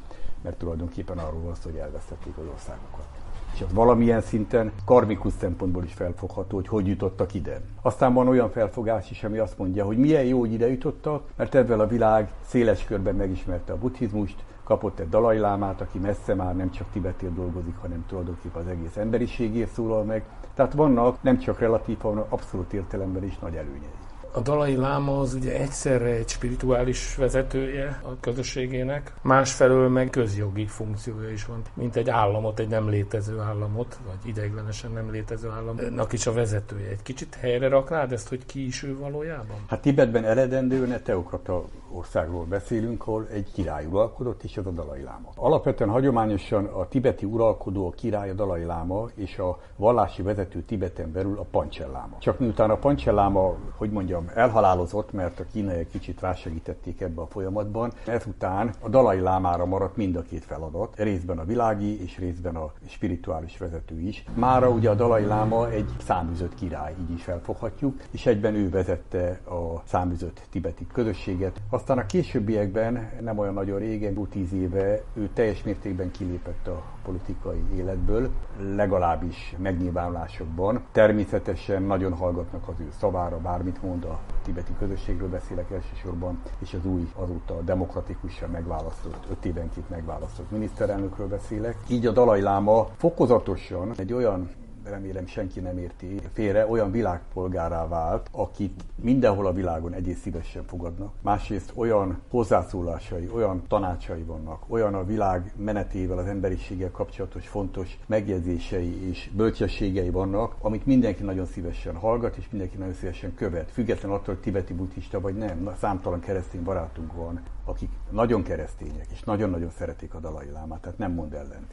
mert 0.45 0.57
tulajdonképpen 0.57 1.17
arról 1.17 1.41
van 1.41 1.55
szó, 1.55 1.69
hogy 1.69 1.79
elvesztették 1.79 2.37
az 2.37 2.43
országokat. 2.53 3.05
És 3.53 3.61
az 3.61 3.73
valamilyen 3.73 4.21
szinten 4.21 4.71
karmikus 4.85 5.33
szempontból 5.39 5.83
is 5.83 5.93
felfogható, 5.93 6.55
hogy 6.55 6.67
hogy 6.67 6.87
jutottak 6.87 7.33
ide. 7.33 7.61
Aztán 7.81 8.13
van 8.13 8.27
olyan 8.27 8.49
felfogás 8.49 9.11
is, 9.11 9.23
ami 9.23 9.37
azt 9.37 9.57
mondja, 9.57 9.85
hogy 9.85 9.97
milyen 9.97 10.23
jó, 10.23 10.39
hogy 10.39 10.51
ide 10.51 10.69
jutottak, 10.69 11.23
mert 11.35 11.55
ebben 11.55 11.79
a 11.79 11.87
világ 11.87 12.31
széles 12.45 12.85
körben 12.85 13.15
megismerte 13.15 13.73
a 13.73 13.77
buddhizmust, 13.77 14.43
kapott 14.63 14.99
egy 14.99 15.09
dalajlámát, 15.09 15.81
aki 15.81 15.99
messze 15.99 16.33
már 16.33 16.55
nem 16.55 16.71
csak 16.71 16.87
Tibetért 16.91 17.33
dolgozik, 17.33 17.75
hanem 17.81 18.05
tulajdonképpen 18.07 18.61
az 18.61 18.67
egész 18.67 18.97
emberiségért 18.97 19.71
szólal 19.71 20.03
meg. 20.03 20.23
Tehát 20.53 20.73
vannak 20.73 21.23
nem 21.23 21.37
csak 21.37 21.59
relatív, 21.59 21.99
hanem 21.99 22.25
abszolút 22.29 22.73
értelemben 22.73 23.23
is 23.23 23.39
nagy 23.39 23.55
előnyei. 23.55 24.04
A 24.35 24.41
Dalai 24.41 24.75
Láma 24.75 25.19
az 25.19 25.33
ugye 25.33 25.59
egyszerre 25.59 26.09
egy 26.09 26.27
spirituális 26.29 27.15
vezetője 27.15 28.01
a 28.03 28.19
közösségének, 28.19 29.13
másfelől 29.21 29.89
meg 29.89 30.09
közjogi 30.09 30.65
funkciója 30.65 31.29
is 31.29 31.45
van, 31.45 31.61
mint 31.73 31.95
egy 31.95 32.09
államot, 32.09 32.59
egy 32.59 32.67
nem 32.67 32.89
létező 32.89 33.39
államot, 33.39 33.99
vagy 34.05 34.29
ideiglenesen 34.29 34.91
nem 34.91 35.11
létező 35.11 35.49
államnak 35.49 36.13
is 36.13 36.27
a 36.27 36.33
vezetője. 36.33 36.89
Egy 36.89 37.01
kicsit 37.01 37.35
helyre 37.35 37.67
raknád 37.67 38.11
ezt, 38.11 38.29
hogy 38.29 38.45
ki 38.45 38.65
is 38.65 38.83
ő 38.83 38.97
valójában? 38.97 39.57
Hát 39.67 39.81
Tibetben 39.81 40.23
eredendően 40.23 41.03
teokrata 41.03 41.63
országról 41.91 42.45
beszélünk, 42.45 43.07
ahol 43.07 43.27
egy 43.31 43.51
király 43.53 43.85
uralkodott, 43.85 44.43
és 44.43 44.57
az 44.57 44.65
a 44.65 44.71
Dalai 44.71 45.01
Láma. 45.01 45.29
Alapvetően 45.35 45.89
hagyományosan 45.89 46.65
a 46.65 46.87
tibeti 46.87 47.25
uralkodó, 47.25 47.87
a 47.87 47.91
király, 47.91 48.29
a 48.29 48.33
Dalai 48.33 48.63
Láma, 48.63 49.09
és 49.15 49.37
a 49.37 49.59
vallási 49.75 50.21
vezető 50.21 50.61
Tibeten 50.61 51.11
belül 51.11 51.39
a 51.39 51.45
Pancselláma. 51.51 52.17
Csak 52.19 52.39
miután 52.39 52.69
a 52.69 52.75
Pancselláma, 52.75 53.55
hogy 53.77 53.91
mondjam, 53.91 54.24
elhalálozott, 54.33 55.11
mert 55.11 55.39
a 55.39 55.45
kínaiak 55.51 55.89
kicsit 55.89 56.21
rásegítették 56.21 57.01
ebbe 57.01 57.21
a 57.21 57.27
folyamatban. 57.27 57.91
Ezután 58.05 58.73
a 58.79 58.89
Dalai 58.89 59.19
Lámára 59.19 59.65
maradt 59.65 59.95
mind 59.95 60.15
a 60.15 60.21
két 60.21 60.43
feladat, 60.45 60.93
részben 60.95 61.39
a 61.39 61.45
világi 61.45 62.01
és 62.01 62.17
részben 62.17 62.55
a 62.55 62.71
spirituális 62.87 63.57
vezető 63.57 63.99
is. 63.99 64.25
Mára 64.33 64.69
ugye 64.69 64.89
a 64.89 64.95
Dalai 64.95 65.25
Láma 65.25 65.69
egy 65.69 65.89
száműzött 66.03 66.55
király, 66.55 66.93
így 67.01 67.11
is 67.11 67.23
felfoghatjuk, 67.23 68.01
és 68.11 68.25
egyben 68.25 68.55
ő 68.55 68.69
vezette 68.69 69.39
a 69.45 69.81
száműzött 69.85 70.41
tibeti 70.49 70.87
közösséget. 70.93 71.61
Aztán 71.69 71.97
a 71.97 72.05
későbbiekben, 72.05 73.09
nem 73.21 73.37
olyan 73.37 73.53
nagyon 73.53 73.79
régen, 73.79 74.13
tíz 74.29 74.53
éve, 74.53 75.01
ő 75.13 75.29
teljes 75.33 75.63
mértékben 75.63 76.11
kilépett 76.11 76.67
a 76.67 76.83
politikai 77.03 77.63
életből, 77.75 78.29
legalábbis 78.75 79.55
megnyilvánulásokban. 79.57 80.83
Természetesen 80.91 81.83
nagyon 81.83 82.13
hallgatnak 82.13 82.67
az 82.67 82.79
ő 82.79 82.89
szavára, 82.99 83.37
bármit 83.37 83.81
mond 83.83 84.03
a 84.03 84.14
tibeti 84.43 84.71
közösségről 84.79 85.29
beszélek 85.29 85.71
elsősorban, 85.71 86.41
és 86.59 86.73
az 86.73 86.85
új, 86.85 87.11
azóta 87.15 87.61
demokratikusan 87.61 88.49
megválasztott, 88.49 89.25
öt 89.29 89.45
évenként 89.45 89.89
megválasztott 89.89 90.51
miniszterelnökről 90.51 91.27
beszélek. 91.27 91.77
Így 91.87 92.05
a 92.05 92.11
Dalai 92.11 92.41
Láma 92.41 92.87
fokozatosan 92.97 93.93
egy 93.97 94.13
olyan 94.13 94.49
remélem 94.89 95.27
senki 95.27 95.59
nem 95.59 95.77
érti 95.77 96.19
félre, 96.33 96.67
olyan 96.67 96.91
világpolgárá 96.91 97.87
vált, 97.87 98.29
akit 98.31 98.83
mindenhol 99.01 99.45
a 99.45 99.53
világon 99.53 99.93
egész 99.93 100.19
szívesen 100.19 100.63
fogadnak. 100.63 101.13
Másrészt 101.21 101.71
olyan 101.75 102.21
hozzászólásai, 102.29 103.29
olyan 103.33 103.61
tanácsai 103.67 104.21
vannak, 104.21 104.63
olyan 104.67 104.93
a 104.93 105.05
világ 105.05 105.53
menetével, 105.57 106.17
az 106.17 106.25
emberiséggel 106.25 106.91
kapcsolatos 106.91 107.47
fontos 107.47 107.97
megjegyzései 108.05 109.09
és 109.09 109.29
bölcsességei 109.35 110.09
vannak, 110.09 110.55
amit 110.59 110.85
mindenki 110.85 111.23
nagyon 111.23 111.45
szívesen 111.45 111.95
hallgat, 111.95 112.35
és 112.35 112.49
mindenki 112.49 112.77
nagyon 112.77 112.93
szívesen 112.93 113.33
követ. 113.35 113.71
Független 113.71 114.11
attól, 114.11 114.33
hogy 114.33 114.43
tibeti 114.43 114.73
buddhista 114.73 115.21
vagy 115.21 115.35
nem, 115.35 115.75
számtalan 115.79 116.19
keresztény 116.19 116.63
barátunk 116.63 117.13
van, 117.13 117.41
akik 117.65 117.89
nagyon 118.09 118.43
keresztények, 118.43 119.07
és 119.11 119.23
nagyon-nagyon 119.23 119.69
szeretik 119.69 120.13
a 120.13 120.19
Dalai 120.19 120.49
Lámát, 120.49 120.81
tehát 120.81 120.97
nem 120.97 121.11
mond 121.11 121.33
ellen. 121.33 121.67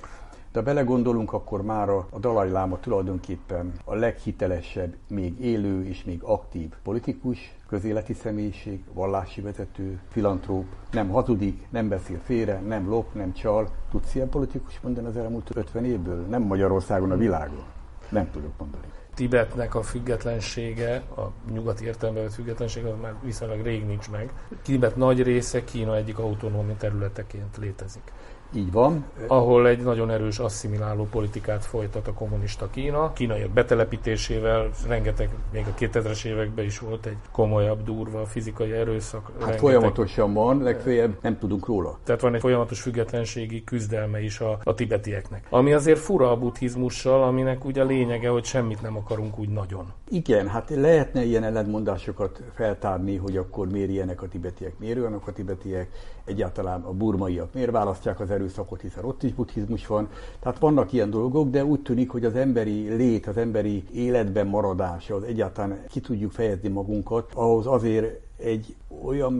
De 0.53 0.59
ha 0.59 0.65
belegondolunk, 0.65 1.33
akkor 1.33 1.63
már 1.63 1.89
a 1.89 2.07
Dalai 2.19 2.51
Láma 2.51 2.81
tulajdonképpen 2.81 3.73
a 3.85 3.95
leghitelesebb, 3.95 4.95
még 5.09 5.41
élő 5.41 5.87
és 5.87 6.05
még 6.05 6.23
aktív 6.23 6.71
politikus, 6.83 7.55
közéleti 7.69 8.13
személyiség, 8.13 8.85
vallási 8.93 9.41
vezető, 9.41 10.01
filantróp, 10.09 10.65
nem 10.91 11.09
hazudik, 11.09 11.67
nem 11.71 11.89
beszél 11.89 12.21
félre, 12.25 12.61
nem 12.61 12.89
lop, 12.89 13.15
nem 13.15 13.33
csal. 13.33 13.69
Tudsz 13.91 14.15
ilyen 14.15 14.29
politikus 14.29 14.81
mondani 14.81 15.07
az 15.07 15.17
elmúlt 15.17 15.57
50 15.57 15.85
évből? 15.85 16.27
Nem 16.27 16.43
Magyarországon, 16.43 17.11
a 17.11 17.17
világon. 17.17 17.65
Nem 18.09 18.31
tudok 18.31 18.53
mondani. 18.59 18.85
Tibetnek 19.15 19.75
a 19.75 19.83
függetlensége, 19.83 21.03
a 21.17 21.53
nyugati 21.53 21.85
értelemben 21.85 22.23
vett 22.23 22.33
függetlensége 22.33 22.89
az 22.89 22.99
már 23.01 23.15
viszonylag 23.23 23.63
rég 23.63 23.87
nincs 23.87 24.11
meg. 24.11 24.33
Tibet 24.63 24.97
nagy 24.97 25.23
része 25.23 25.65
Kína 25.65 25.97
egyik 25.97 26.19
autonóm 26.19 26.77
területeként 26.79 27.57
létezik. 27.57 28.13
Így 28.55 28.73
van. 28.73 29.05
Ahol 29.27 29.69
egy 29.69 29.83
nagyon 29.83 30.11
erős 30.11 30.39
asszimiláló 30.39 31.07
politikát 31.11 31.65
folytat 31.65 32.09
a 32.09 32.13
kommunista 32.13 32.71
Kína. 32.71 33.13
Kínaiak 33.13 33.51
betelepítésével 33.51 34.71
rengeteg, 34.89 35.31
még 35.53 35.67
a 35.67 35.75
2000-es 35.79 36.25
években 36.25 36.65
is 36.65 36.79
volt 36.79 37.07
egy 37.07 37.17
komolyabb, 37.31 37.83
durva 37.83 38.27
fizikai 38.27 38.73
erőszak. 38.73 39.25
Hát 39.25 39.33
rengeteg. 39.39 39.59
folyamatosan 39.59 40.33
van, 40.33 40.63
legfeljebb 40.63 41.17
nem 41.21 41.39
tudunk 41.39 41.67
róla. 41.67 41.99
Tehát 42.05 42.21
van 42.21 42.35
egy 42.35 42.41
folyamatos 42.41 42.81
függetlenségi 42.81 43.65
küzdelme 43.65 44.23
is 44.23 44.41
a, 44.41 44.59
a 44.63 44.75
tibetieknek. 44.75 45.47
Ami 45.51 45.73
azért 45.73 45.99
fura 45.99 46.31
a 46.31 46.37
buddhizmussal, 46.37 47.23
aminek 47.23 47.65
ugye 47.65 47.83
a 47.83 47.85
lényege, 47.85 48.29
hogy 48.29 48.45
semmit 48.45 48.83
nem 48.83 48.97
akarunk 48.97 49.39
úgy 49.39 49.49
nagyon. 49.49 49.93
Igen, 50.09 50.49
hát 50.49 50.71
lehetne 50.71 51.25
ilyen 51.25 51.45
ellentmondásokat 51.45 52.43
feltárni, 52.55 53.17
hogy 53.17 53.37
akkor 53.37 53.69
miért 53.69 53.91
ilyenek 53.91 54.23
a 54.23 54.29
tibetiek, 54.29 54.79
miért 54.79 54.99
olyanok 54.99 55.27
a 55.27 55.33
tibetiek, 55.33 55.89
egyáltalán 56.25 56.83
a 56.83 56.93
burmaiak 56.93 57.55
miért 57.55 57.71
választják 57.71 58.21
az 58.21 58.31
erőszakot, 58.43 58.81
hiszen 58.81 59.05
ott 59.05 59.23
is 59.23 59.33
buddhizmus 59.33 59.87
van. 59.87 60.09
Tehát 60.41 60.59
vannak 60.59 60.93
ilyen 60.93 61.11
dolgok, 61.11 61.51
de 61.51 61.65
úgy 61.65 61.81
tűnik, 61.81 62.11
hogy 62.11 62.25
az 62.25 62.35
emberi 62.35 62.89
lét, 62.89 63.27
az 63.27 63.37
emberi 63.37 63.85
életben 63.93 64.47
maradása, 64.47 65.15
az 65.15 65.23
egyáltalán 65.23 65.85
ki 65.89 66.01
tudjuk 66.01 66.33
fejezni 66.33 66.69
magunkat, 66.69 67.31
ahhoz 67.35 67.67
azért 67.67 68.21
egy 68.37 68.75
olyan 69.05 69.33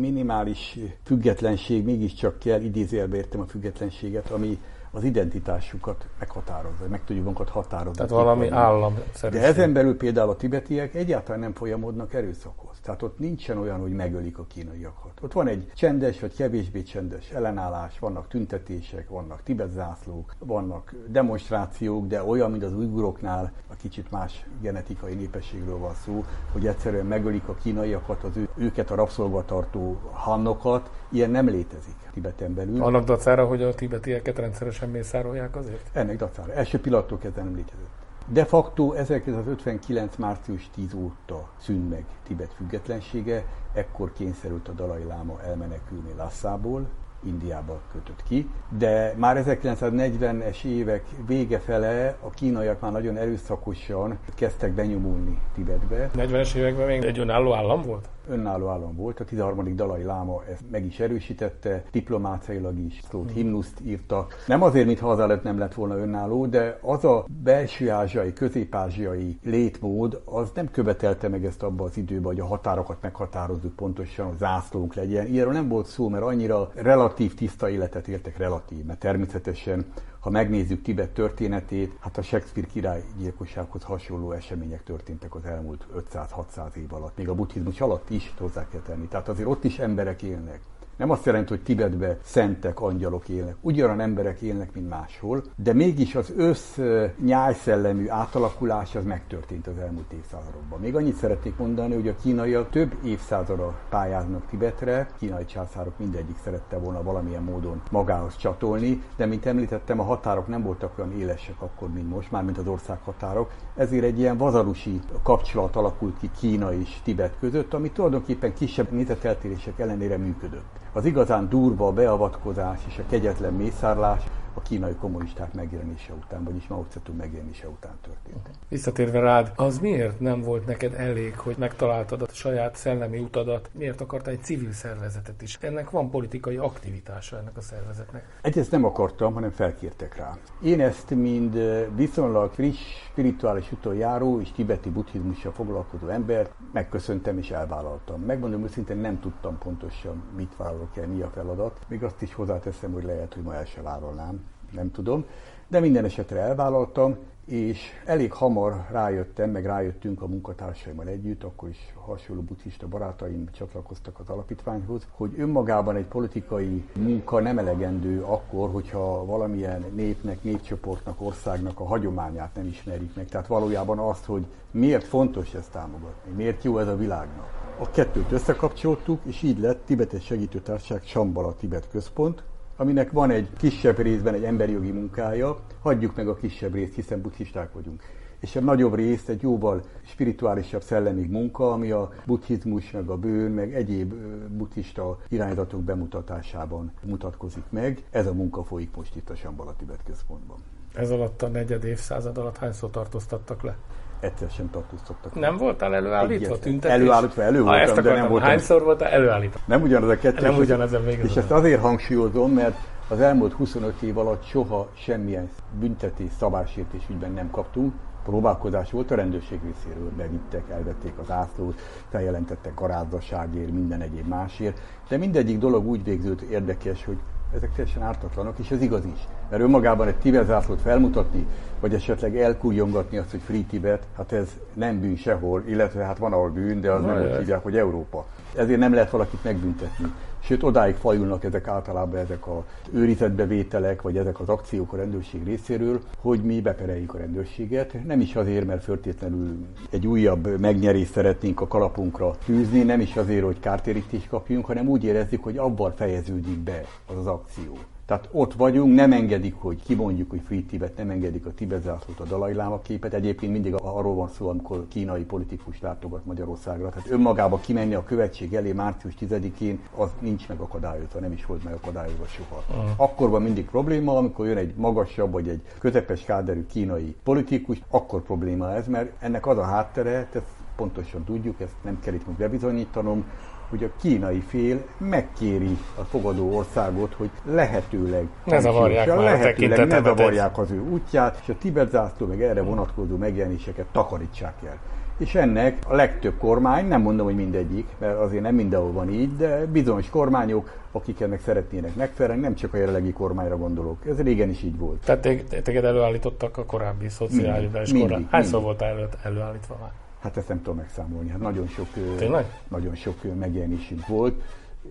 minimális 0.00 0.78
függetlenség 1.04 1.84
mégiscsak 1.84 2.38
kell, 2.38 2.60
idézélbe 2.60 3.16
értem 3.16 3.40
a 3.40 3.46
függetlenséget, 3.46 4.30
ami 4.30 4.58
az 4.90 5.04
identitásukat 5.04 6.06
meghatározza, 6.18 6.84
meg 6.88 7.04
tudjuk 7.04 7.24
magunkat 7.24 7.48
határozni. 7.48 7.96
Tehát 7.96 8.10
valami 8.10 8.48
állam 8.48 8.98
De 9.30 9.42
ezen 9.42 9.72
belül 9.72 9.96
például 9.96 10.30
a 10.30 10.36
tibetiek 10.36 10.94
egyáltalán 10.94 11.40
nem 11.40 11.52
folyamodnak 11.52 12.14
erőszakhoz. 12.14 12.69
Tehát 12.82 13.02
ott 13.02 13.18
nincsen 13.18 13.58
olyan, 13.58 13.80
hogy 13.80 13.92
megölik 13.92 14.38
a 14.38 14.44
kínaiakat. 14.48 15.12
Ott 15.22 15.32
van 15.32 15.46
egy 15.46 15.72
csendes 15.74 16.20
vagy 16.20 16.34
kevésbé 16.34 16.82
csendes 16.82 17.30
ellenállás, 17.30 17.98
vannak 17.98 18.28
tüntetések, 18.28 19.08
vannak 19.08 19.42
tibetzászlók, 19.42 20.34
vannak 20.38 20.94
demonstrációk, 21.06 22.06
de 22.06 22.22
olyan, 22.22 22.50
mint 22.50 22.62
az 22.62 22.72
ujguroknál, 22.72 23.52
a 23.68 23.74
kicsit 23.74 24.10
más 24.10 24.46
genetikai 24.60 25.14
népességről 25.14 25.78
van 25.78 25.94
szó, 25.94 26.24
hogy 26.52 26.66
egyszerűen 26.66 27.06
megölik 27.06 27.48
a 27.48 27.54
kínaiakat, 27.54 28.24
az 28.24 28.36
ő, 28.36 28.48
őket 28.56 28.90
a 28.90 28.94
rabszolgatartó 28.94 30.00
hannokat, 30.12 30.90
ilyen 31.10 31.30
nem 31.30 31.48
létezik 31.48 31.94
Tibeten 32.12 32.54
belül. 32.54 32.82
Annak 32.82 33.04
dacára, 33.04 33.46
hogy 33.46 33.62
a 33.62 33.74
tibetieket 33.74 34.38
rendszeresen 34.38 34.88
mészárolják 34.88 35.56
azért? 35.56 35.90
Ennek 35.92 36.16
dacára. 36.16 36.52
Első 36.52 36.80
pillanattól 36.80 37.18
kezdve 37.18 37.42
nem 37.42 37.54
létezett. 37.54 37.99
De 38.32 38.44
facto 38.44 38.92
1959. 38.92 40.16
március 40.16 40.70
10 40.74 40.94
óta 40.94 41.48
szűnt 41.56 41.90
meg 41.90 42.04
Tibet 42.26 42.52
függetlensége, 42.56 43.44
ekkor 43.72 44.12
kényszerült 44.12 44.68
a 44.68 44.72
Dalai 44.72 45.04
Láma 45.04 45.40
elmenekülni 45.42 46.12
Lassából, 46.16 46.86
Indiába 47.24 47.80
kötött 47.92 48.22
ki, 48.28 48.50
de 48.78 49.14
már 49.16 49.44
1940-es 49.46 50.64
évek 50.64 51.04
vége 51.26 51.58
fele 51.58 52.16
a 52.20 52.30
kínaiak 52.30 52.80
már 52.80 52.92
nagyon 52.92 53.16
erőszakosan 53.16 54.18
kezdtek 54.34 54.72
benyomulni 54.72 55.40
Tibetbe. 55.54 56.10
40-es 56.14 56.54
években 56.54 56.86
még 56.86 57.04
egy 57.04 57.18
önálló 57.18 57.54
állam 57.54 57.82
volt? 57.82 58.08
Önálló 58.30 58.68
állam 58.68 58.96
volt. 58.96 59.20
A 59.20 59.24
13. 59.24 59.76
Dalai 59.76 60.02
Láma 60.02 60.42
ezt 60.50 60.70
meg 60.70 60.86
is 60.86 61.00
erősítette, 61.00 61.84
diplomáciailag 61.90 62.78
is 62.78 63.00
szólt, 63.10 63.30
himnuszt 63.32 63.80
írtak. 63.82 64.44
Nem 64.46 64.62
azért, 64.62 64.86
mintha 64.86 65.10
az 65.10 65.20
előtt 65.20 65.42
nem 65.42 65.58
lett 65.58 65.74
volna 65.74 65.96
önálló, 65.96 66.46
de 66.46 66.78
az 66.82 67.04
a 67.04 67.24
belső 67.42 67.90
ázsiai, 67.90 68.32
közép-ázsiai 68.32 69.38
létmód, 69.44 70.22
az 70.24 70.50
nem 70.54 70.70
követelte 70.70 71.28
meg 71.28 71.44
ezt 71.44 71.62
abban 71.62 71.86
az 71.86 71.96
időben, 71.96 72.24
hogy 72.24 72.40
a 72.40 72.46
határokat 72.46 72.96
meghatározzuk 73.00 73.76
pontosan, 73.76 74.26
a 74.26 74.36
zászlónk 74.38 74.94
legyen. 74.94 75.26
Ilyenről 75.26 75.52
nem 75.52 75.68
volt 75.68 75.86
szó, 75.86 76.08
mert 76.08 76.24
annyira 76.24 76.70
relatív 76.74 77.34
tiszta 77.34 77.68
életet 77.68 78.08
éltek 78.08 78.36
relatív, 78.36 78.84
mert 78.84 78.98
természetesen 78.98 79.84
ha 80.20 80.30
megnézzük 80.30 80.82
Tibet 80.82 81.10
történetét, 81.10 81.96
hát 82.00 82.18
a 82.18 82.22
Shakespeare 82.22 82.68
király 82.68 83.04
gyilkossághoz 83.18 83.82
hasonló 83.82 84.32
események 84.32 84.82
történtek 84.82 85.34
az 85.34 85.44
elmúlt 85.44 85.86
500-600 85.96 86.74
év 86.74 86.92
alatt, 86.92 87.16
még 87.16 87.28
a 87.28 87.34
buddhizmus 87.34 87.80
alatt 87.80 88.10
is 88.10 88.34
hozzá 88.38 88.68
kell 88.68 88.80
tenni. 88.80 89.06
Tehát 89.06 89.28
azért 89.28 89.48
ott 89.48 89.64
is 89.64 89.78
emberek 89.78 90.22
élnek. 90.22 90.60
Nem 91.00 91.10
azt 91.10 91.24
jelenti, 91.24 91.48
hogy 91.48 91.62
Tibetbe 91.62 92.18
szentek, 92.22 92.80
angyalok 92.80 93.28
élnek. 93.28 93.54
Ugyanolyan 93.60 94.00
emberek 94.00 94.40
élnek, 94.40 94.74
mint 94.74 94.88
máshol, 94.88 95.42
de 95.56 95.72
mégis 95.72 96.14
az 96.14 96.32
össz 96.36 96.78
nyájszellemű 97.24 98.08
átalakulás 98.08 98.94
az 98.94 99.04
megtörtént 99.04 99.66
az 99.66 99.78
elmúlt 99.78 100.12
évszázadokban. 100.12 100.80
Még 100.80 100.96
annyit 100.96 101.14
szeretnék 101.14 101.56
mondani, 101.56 101.94
hogy 101.94 102.08
a 102.08 102.16
kínaiak 102.22 102.70
több 102.70 102.94
évszázada 103.04 103.78
pályáznak 103.88 104.46
Tibetre, 104.46 105.08
kínai 105.18 105.44
császárok 105.44 105.98
mindegyik 105.98 106.36
szerette 106.44 106.78
volna 106.78 107.02
valamilyen 107.02 107.42
módon 107.42 107.82
magához 107.90 108.36
csatolni, 108.36 109.02
de 109.16 109.26
mint 109.26 109.46
említettem, 109.46 110.00
a 110.00 110.04
határok 110.04 110.46
nem 110.46 110.62
voltak 110.62 110.98
olyan 110.98 111.18
élesek 111.18 111.62
akkor, 111.62 111.88
mint 111.88 112.08
most, 112.08 112.30
már 112.30 112.44
mint 112.44 112.58
az 112.58 112.66
ország 112.66 112.98
határok, 113.04 113.50
ezért 113.76 114.04
egy 114.04 114.18
ilyen 114.18 114.36
vazarusi 114.36 115.00
kapcsolat 115.22 115.76
alakult 115.76 116.18
ki 116.18 116.30
Kína 116.38 116.72
és 116.72 117.00
Tibet 117.04 117.36
között, 117.40 117.74
ami 117.74 117.90
tulajdonképpen 117.90 118.54
kisebb 118.54 118.90
nézeteltérések 118.90 119.78
ellenére 119.78 120.16
működött. 120.16 120.78
Az 120.92 121.04
igazán 121.04 121.48
durva 121.48 121.92
beavatkozás 121.92 122.78
és 122.86 122.98
a 122.98 123.02
kegyetlen 123.08 123.52
mészárlás 123.52 124.22
a 124.60 124.62
kínai 124.68 124.94
kommunisták 124.94 125.52
megjelenése 125.54 126.12
után, 126.12 126.44
vagyis 126.44 126.66
Mao 126.66 126.84
Zedong 126.92 127.18
megjelenése 127.18 127.68
után 127.68 127.98
történt. 128.02 128.50
Visszatérve 128.68 129.20
rád, 129.20 129.52
az 129.56 129.78
miért 129.78 130.20
nem 130.20 130.40
volt 130.40 130.66
neked 130.66 130.94
elég, 130.94 131.38
hogy 131.38 131.56
megtaláltad 131.58 132.22
a 132.22 132.26
saját 132.32 132.76
szellemi 132.76 133.18
utadat? 133.18 133.70
Miért 133.72 134.00
akartál 134.00 134.32
egy 134.32 134.42
civil 134.42 134.72
szervezetet 134.72 135.42
is? 135.42 135.58
Ennek 135.60 135.90
van 135.90 136.10
politikai 136.10 136.56
aktivitása 136.56 137.38
ennek 137.38 137.56
a 137.56 137.60
szervezetnek. 137.60 138.38
Egyrészt 138.42 138.70
nem 138.70 138.84
akartam, 138.84 139.34
hanem 139.34 139.50
felkértek 139.50 140.16
rá. 140.16 140.36
Én 140.62 140.80
ezt 140.80 141.10
mind 141.10 141.58
viszonylag 141.96 142.52
friss, 142.52 142.80
spirituális 143.10 143.72
úton 143.72 143.94
járó 143.94 144.40
és 144.40 144.52
tibeti 144.52 144.90
buddhizmussal 144.90 145.52
foglalkozó 145.52 146.08
embert 146.08 146.52
megköszöntem 146.72 147.38
és 147.38 147.50
elvállaltam. 147.50 148.20
Megmondom 148.20 148.64
őszintén 148.64 148.96
nem 148.96 149.20
tudtam 149.20 149.58
pontosan, 149.58 150.22
mit 150.36 150.56
vállalok 150.56 150.96
el, 150.96 151.06
mi 151.06 151.20
a 151.20 151.30
feladat. 151.30 151.80
Még 151.88 152.02
azt 152.02 152.22
is 152.22 152.34
hozzáteszem, 152.34 152.92
hogy 152.92 153.04
lehet, 153.04 153.34
hogy 153.34 153.42
ma 153.42 153.54
el 153.54 153.64
se 153.64 153.82
vállalnám 153.82 154.40
nem 154.74 154.90
tudom, 154.90 155.24
de 155.68 155.80
minden 155.80 156.04
esetre 156.04 156.40
elvállaltam, 156.40 157.16
és 157.50 157.80
elég 158.04 158.32
hamar 158.32 158.86
rájöttem, 158.90 159.50
meg 159.50 159.64
rájöttünk 159.64 160.22
a 160.22 160.26
munkatársaimmal 160.26 161.06
együtt, 161.06 161.42
akkor 161.44 161.68
is 161.68 161.94
hasonló 161.94 162.42
buddhista 162.42 162.88
barátaim 162.88 163.48
csatlakoztak 163.52 164.18
az 164.20 164.28
alapítványhoz, 164.28 165.06
hogy 165.10 165.34
önmagában 165.38 165.96
egy 165.96 166.04
politikai 166.04 166.84
munka 166.92 167.40
nem 167.40 167.58
elegendő 167.58 168.22
akkor, 168.22 168.70
hogyha 168.70 169.24
valamilyen 169.24 169.84
népnek, 169.94 170.42
népcsoportnak, 170.42 171.20
országnak 171.20 171.80
a 171.80 171.84
hagyományát 171.84 172.54
nem 172.54 172.66
ismerjük 172.66 173.16
meg. 173.16 173.28
Tehát 173.28 173.46
valójában 173.46 173.98
azt, 173.98 174.24
hogy 174.24 174.44
miért 174.70 175.04
fontos 175.04 175.54
ezt 175.54 175.70
támogatni, 175.70 176.32
miért 176.32 176.64
jó 176.64 176.78
ez 176.78 176.88
a 176.88 176.96
világnak. 176.96 177.48
A 177.78 177.90
kettőt 177.90 178.32
összekapcsoltuk, 178.32 179.20
és 179.24 179.42
így 179.42 179.58
lett 179.58 179.84
Tibetes 179.86 180.24
Segítőtársaság 180.24 181.02
Sambala 181.04 181.54
Tibet 181.54 181.88
Központ, 181.90 182.42
aminek 182.80 183.10
van 183.10 183.30
egy 183.30 183.48
kisebb 183.56 183.98
részben 183.98 184.34
egy 184.34 184.44
emberi 184.44 184.72
jogi 184.72 184.90
munkája, 184.90 185.58
hagyjuk 185.80 186.16
meg 186.16 186.28
a 186.28 186.34
kisebb 186.34 186.74
részt, 186.74 186.94
hiszen 186.94 187.20
buddhisták 187.20 187.72
vagyunk. 187.72 188.02
És 188.38 188.56
a 188.56 188.60
nagyobb 188.60 188.94
rész 188.94 189.28
egy 189.28 189.42
jóval 189.42 189.82
spirituálisabb 190.02 190.82
szellemi 190.82 191.26
munka, 191.26 191.72
ami 191.72 191.90
a 191.90 192.12
buddhizmus, 192.26 192.90
meg 192.90 193.08
a 193.08 193.16
bőn, 193.16 193.50
meg 193.50 193.74
egyéb 193.74 194.14
buddhista 194.48 195.18
irányzatok 195.28 195.82
bemutatásában 195.82 196.92
mutatkozik 197.02 197.64
meg. 197.70 198.02
Ez 198.10 198.26
a 198.26 198.32
munka 198.32 198.64
folyik 198.64 198.96
most 198.96 199.16
itt 199.16 199.30
a 199.30 199.34
Sambala 199.34 199.74
Tibet 199.78 200.02
központban. 200.04 200.56
Ez 200.94 201.10
alatt 201.10 201.42
a 201.42 201.48
negyed 201.48 201.84
évszázad 201.84 202.38
alatt 202.38 202.56
hányszor 202.56 202.90
tartóztattak 202.90 203.62
le? 203.62 203.76
Egyszer 204.20 204.50
sem 204.50 204.70
tartóztattak. 204.70 205.34
Nem 205.34 205.56
voltál 205.56 205.94
előállítva, 205.94 206.58
tüntetés? 206.58 206.96
Előállítva, 206.96 207.42
elő 207.42 207.62
voltam, 207.62 207.94
ha, 207.94 208.00
de 208.00 208.12
nem 208.12 208.28
voltam. 208.28 208.48
Hányszor 208.48 208.82
voltál 208.82 209.08
előállítva? 209.08 209.58
Nem 209.64 209.82
ugyanaz 209.82 210.08
a 210.08 210.18
kettő. 210.18 210.46
Nem 210.46 210.56
ugyanaz 210.56 210.92
a. 210.92 210.98
És 210.98 211.36
ezt 211.36 211.50
azért 211.50 211.80
hangsúlyozom, 211.80 212.52
mert 212.52 212.76
az 213.08 213.20
elmúlt 213.20 213.52
25 213.52 214.02
év 214.02 214.18
alatt 214.18 214.44
soha 214.44 214.88
semmilyen 214.94 215.50
büntetés, 215.78 216.30
szabálysértés 216.38 217.02
ügyben 217.10 217.32
nem 217.32 217.50
kaptunk. 217.50 217.92
Próbálkozás 218.24 218.90
volt 218.90 219.10
a 219.10 219.14
rendőrség 219.14 219.60
részéről, 219.62 220.10
bevittek, 220.16 220.70
elvették 220.70 221.12
az 221.22 221.30
ászlót, 221.30 221.80
feljelentettek 222.08 222.74
garázdaságért, 222.74 223.70
minden 223.70 224.00
egyéb 224.00 224.26
másért. 224.26 224.80
De 225.08 225.16
mindegyik 225.16 225.58
dolog 225.58 225.86
úgy 225.86 226.04
végződött 226.04 226.40
érdekes, 226.40 227.04
hogy 227.04 227.16
ezek 227.54 227.72
teljesen 227.74 228.02
ártatlanok, 228.02 228.58
és 228.58 228.70
ez 228.70 228.82
igaz 228.82 229.04
is. 229.04 229.20
Mert 229.50 229.62
önmagában 229.62 230.08
egy 230.08 230.16
Tibet 230.16 230.46
zászlót 230.46 230.80
felmutatni, 230.80 231.46
vagy 231.80 231.94
esetleg 231.94 232.36
elkújongatni 232.38 233.18
azt, 233.18 233.30
hogy 233.30 233.40
Free 233.40 233.64
Tibet, 233.70 234.06
hát 234.16 234.32
ez 234.32 234.48
nem 234.74 235.00
bűn 235.00 235.16
sehol, 235.16 235.62
illetve 235.66 236.04
hát 236.04 236.18
van 236.18 236.32
ahol 236.32 236.50
bűn, 236.50 236.80
de 236.80 236.90
az 236.90 237.02
Na, 237.02 237.14
nem 237.14 237.22
úgy 237.22 237.36
hívják, 237.36 237.62
hogy 237.62 237.76
Európa. 237.76 238.26
Ezért 238.56 238.78
nem 238.78 238.94
lehet 238.94 239.10
valakit 239.10 239.44
megbüntetni. 239.44 240.12
Sőt, 240.42 240.62
odáig 240.62 240.94
fajulnak 240.94 241.44
ezek 241.44 241.68
általában 241.68 242.20
ezek 242.20 242.46
a 242.46 242.64
őrizetbevételek, 242.92 244.02
vagy 244.02 244.16
ezek 244.16 244.40
az 244.40 244.48
akciók 244.48 244.92
a 244.92 244.96
rendőrség 244.96 245.44
részéről, 245.44 246.00
hogy 246.20 246.40
mi 246.40 246.60
bepereljük 246.60 247.14
a 247.14 247.18
rendőrséget. 247.18 248.04
Nem 248.06 248.20
is 248.20 248.36
azért, 248.36 248.66
mert 248.66 248.84
föltétlenül 248.84 249.66
egy 249.90 250.06
újabb 250.06 250.58
megnyerést 250.60 251.12
szeretnénk 251.12 251.60
a 251.60 251.66
kalapunkra 251.66 252.36
tűzni, 252.44 252.82
nem 252.82 253.00
is 253.00 253.16
azért, 253.16 253.44
hogy 253.44 253.60
kártérítést 253.60 254.28
kapjunk, 254.28 254.66
hanem 254.66 254.88
úgy 254.88 255.04
érezzük, 255.04 255.42
hogy 255.42 255.56
abban 255.56 255.94
fejeződik 255.96 256.58
be 256.58 256.84
az 257.06 257.16
az 257.16 257.26
akció. 257.26 257.78
Tehát 258.10 258.28
ott 258.32 258.54
vagyunk, 258.54 258.94
nem 258.94 259.12
engedik, 259.12 259.54
hogy 259.58 259.82
kimondjuk, 259.82 260.30
hogy 260.30 260.40
Free 260.46 260.62
Tibet, 260.68 260.96
nem 260.96 261.10
engedik 261.10 261.46
a 261.46 261.54
Tibet 261.54 261.82
zászlót, 261.82 262.20
a 262.20 262.24
Dalai 262.24 262.54
Láma 262.54 262.80
képet. 262.80 263.14
Egyébként 263.14 263.52
mindig 263.52 263.74
arról 263.74 264.14
van 264.14 264.28
szó, 264.28 264.48
amikor 264.48 264.86
kínai 264.88 265.22
politikus 265.22 265.80
látogat 265.80 266.24
Magyarországra. 266.24 266.88
Tehát 266.88 267.10
önmagába 267.10 267.58
kimenni 267.58 267.94
a 267.94 268.04
követség 268.04 268.54
elé 268.54 268.72
március 268.72 269.14
10-én, 269.20 269.80
az 269.96 270.08
nincs 270.18 270.48
megakadályozva, 270.48 271.20
nem 271.20 271.32
is 271.32 271.46
volt 271.46 271.64
megakadályozva 271.64 272.26
soha. 272.26 272.62
Uh-huh. 272.70 272.90
Akkor 272.96 273.30
van 273.30 273.42
mindig 273.42 273.64
probléma, 273.64 274.16
amikor 274.16 274.46
jön 274.46 274.56
egy 274.56 274.74
magasabb 274.76 275.32
vagy 275.32 275.48
egy 275.48 275.62
közepes 275.78 276.24
káderű 276.24 276.66
kínai 276.66 277.16
politikus, 277.22 277.82
akkor 277.90 278.22
probléma 278.22 278.72
ez, 278.72 278.86
mert 278.86 279.12
ennek 279.18 279.46
az 279.46 279.58
a 279.58 279.64
háttere, 279.64 280.28
ezt 280.32 280.44
pontosan 280.76 281.24
tudjuk, 281.24 281.60
ezt 281.60 281.74
nem 281.82 282.00
kell 282.00 282.14
itt 282.14 282.26
most 282.26 282.38
bebizonyítanom, 282.38 283.24
hogy 283.70 283.84
a 283.84 283.88
kínai 284.00 284.40
fél 284.40 284.84
megkéri 284.98 285.78
a 285.94 286.02
fogadó 286.02 286.56
országot, 286.56 287.14
hogy 287.14 287.30
lehetőleg 287.44 288.26
ne 288.44 288.60
zavarják, 288.60 289.06
lehetőleg 289.06 289.86
ne 289.86 290.02
zavarják 290.02 290.58
az 290.58 290.70
ő 290.70 290.80
útját, 290.80 291.38
és 291.42 291.48
a 291.48 291.54
Tibet 291.58 291.90
zászló 291.90 292.26
meg 292.26 292.42
erre 292.42 292.62
vonatkozó 292.62 293.16
megjelenéseket 293.16 293.86
takarítsák 293.92 294.54
el. 294.66 294.78
És 295.18 295.34
ennek 295.34 295.78
a 295.88 295.94
legtöbb 295.94 296.38
kormány, 296.38 296.86
nem 296.86 297.00
mondom, 297.00 297.26
hogy 297.26 297.34
mindegyik, 297.34 297.86
mert 297.98 298.18
azért 298.18 298.42
nem 298.42 298.54
mindenhol 298.54 298.92
van 298.92 299.10
így, 299.10 299.36
de 299.36 299.66
bizonyos 299.66 300.10
kormányok, 300.10 300.78
akik 300.92 301.20
ennek 301.20 301.40
szeretnének 301.40 301.94
megfelelni, 301.94 302.40
nem 302.40 302.54
csak 302.54 302.74
a 302.74 302.76
jelenlegi 302.76 303.12
kormányra 303.12 303.56
gondolok. 303.56 304.06
Ez 304.06 304.20
régen 304.20 304.50
is 304.50 304.62
így 304.62 304.78
volt. 304.78 305.04
Tehát 305.04 305.22
téged 305.62 305.84
előállítottak 305.84 306.56
a 306.56 306.64
korábbi 306.64 307.08
szociális 307.08 307.92
kormány. 307.92 308.26
Hányszor 308.30 308.62
volt 308.62 308.82
elő, 308.82 309.08
előállítva 309.22 309.76
már? 309.80 309.90
Hát 310.20 310.36
ezt 310.36 310.48
nem 310.48 310.56
tudom 310.56 310.76
megszámolni. 310.76 311.28
Hát 311.30 311.40
nagyon 311.40 311.68
sok, 311.68 311.86
Tényleg? 312.16 312.60
nagyon 312.68 312.94
sok 312.94 313.38
megjelenésünk 313.38 314.06
volt 314.06 314.42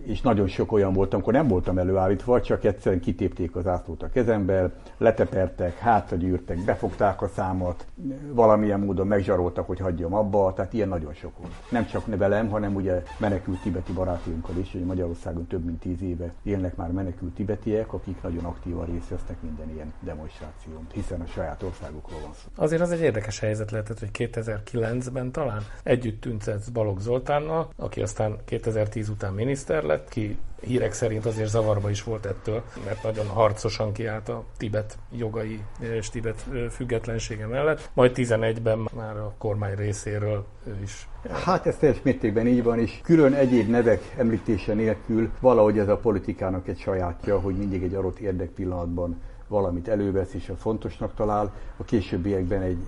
és 0.04 0.20
nagyon 0.20 0.46
sok 0.48 0.72
olyan 0.72 0.92
volt, 0.92 1.14
amikor 1.14 1.32
nem 1.32 1.48
voltam 1.48 1.78
előállítva, 1.78 2.40
csak 2.40 2.64
egyszerűen 2.64 3.00
kitépték 3.00 3.56
az 3.56 3.66
ászlót 3.66 4.02
a 4.02 4.08
kezembe, 4.08 4.70
letepertek, 4.98 5.78
hátragyűrtek, 5.78 6.64
befogták 6.64 7.22
a 7.22 7.28
számat, 7.28 7.86
valamilyen 8.32 8.80
módon 8.80 9.06
megzsaroltak, 9.06 9.66
hogy 9.66 9.78
hagyjam 9.78 10.14
abba, 10.14 10.52
tehát 10.52 10.72
ilyen 10.72 10.88
nagyon 10.88 11.12
sok 11.12 11.38
volt. 11.38 11.52
Nem 11.70 11.86
csak 11.86 12.16
velem, 12.16 12.48
hanem 12.48 12.74
ugye 12.74 13.02
menekült 13.18 13.62
tibeti 13.62 13.92
barátainkkal 13.92 14.56
is, 14.56 14.72
hogy 14.72 14.84
Magyarországon 14.84 15.46
több 15.46 15.64
mint 15.64 15.80
tíz 15.80 16.02
éve 16.02 16.32
élnek 16.42 16.76
már 16.76 16.90
menekült 16.90 17.34
tibetiek, 17.34 17.92
akik 17.92 18.22
nagyon 18.22 18.44
aktívan 18.44 18.86
részt 18.86 19.08
vesznek 19.08 19.42
minden 19.42 19.70
ilyen 19.70 19.92
demonstráción, 20.00 20.86
hiszen 20.92 21.20
a 21.20 21.26
saját 21.26 21.62
országukról 21.62 22.20
van 22.20 22.32
szó. 22.32 22.48
Azért 22.54 22.82
az 22.82 22.90
egy 22.90 23.00
érdekes 23.00 23.38
helyzet 23.38 23.70
lehetett, 23.70 23.98
hogy 23.98 24.10
2009-ben 24.12 25.32
talán 25.32 25.62
együtt 25.82 26.20
tüntetsz 26.20 26.68
Balogh 26.68 27.00
Zoltánnal, 27.00 27.68
aki 27.76 28.02
aztán 28.02 28.36
2010 28.44 29.08
után 29.08 29.32
miniszter 29.32 29.79
lett, 29.84 30.08
ki 30.08 30.38
hírek 30.60 30.92
szerint 30.92 31.26
azért 31.26 31.48
zavarba 31.48 31.90
is 31.90 32.02
volt 32.02 32.26
ettől, 32.26 32.62
mert 32.84 33.02
nagyon 33.02 33.26
harcosan 33.26 33.92
kiállt 33.92 34.28
a 34.28 34.44
Tibet 34.56 34.98
jogai 35.10 35.60
és 35.78 36.08
Tibet 36.08 36.44
függetlensége 36.70 37.46
mellett. 37.46 37.90
Majd 37.92 38.12
11-ben 38.14 38.88
már 38.96 39.16
a 39.16 39.34
kormány 39.38 39.74
részéről 39.74 40.44
ő 40.66 40.78
is. 40.82 41.08
Hát 41.44 41.66
ez 41.66 41.76
teljes 41.76 42.02
mértékben 42.02 42.46
így 42.46 42.62
van, 42.62 42.78
és 42.78 43.00
külön 43.02 43.32
egyéb 43.32 43.68
nevek 43.68 44.14
említése 44.16 44.74
nélkül 44.74 45.30
valahogy 45.40 45.78
ez 45.78 45.88
a 45.88 45.96
politikának 45.96 46.68
egy 46.68 46.78
sajátja, 46.78 47.40
hogy 47.40 47.56
mindig 47.56 47.82
egy 47.82 47.94
adott 47.94 48.18
érdekpillanatban 48.18 49.20
valamit 49.48 49.88
elővesz 49.88 50.34
és 50.34 50.48
a 50.48 50.56
fontosnak 50.56 51.14
talál, 51.14 51.52
a 51.76 51.84
későbbiekben 51.84 52.62
egy 52.62 52.78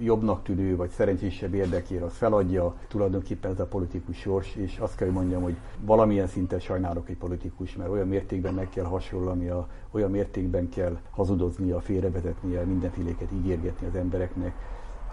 jobbnak 0.00 0.42
tűnő 0.42 0.76
vagy 0.76 0.90
szerencsésebb 0.90 1.54
érdekére 1.54 2.04
az 2.04 2.16
feladja, 2.16 2.74
tulajdonképpen 2.88 3.50
ez 3.50 3.60
a 3.60 3.66
politikus 3.66 4.16
sors, 4.16 4.54
és 4.54 4.78
azt 4.78 4.96
kell, 4.96 5.06
hogy 5.06 5.16
mondjam, 5.16 5.42
hogy 5.42 5.56
valamilyen 5.80 6.26
szinten 6.26 6.60
sajnálok 6.60 7.08
egy 7.08 7.16
politikus, 7.16 7.76
mert 7.76 7.90
olyan 7.90 8.08
mértékben 8.08 8.54
meg 8.54 8.68
kell 8.68 8.84
hasonlania, 8.84 9.68
olyan 9.90 10.10
mértékben 10.10 10.68
kell 10.68 10.98
hazudoznia, 11.10 11.80
félrevezetnie, 11.80 12.64
mindenféléket 12.64 13.32
ígérgetni 13.32 13.86
az 13.86 13.94
embereknek, 13.94 14.54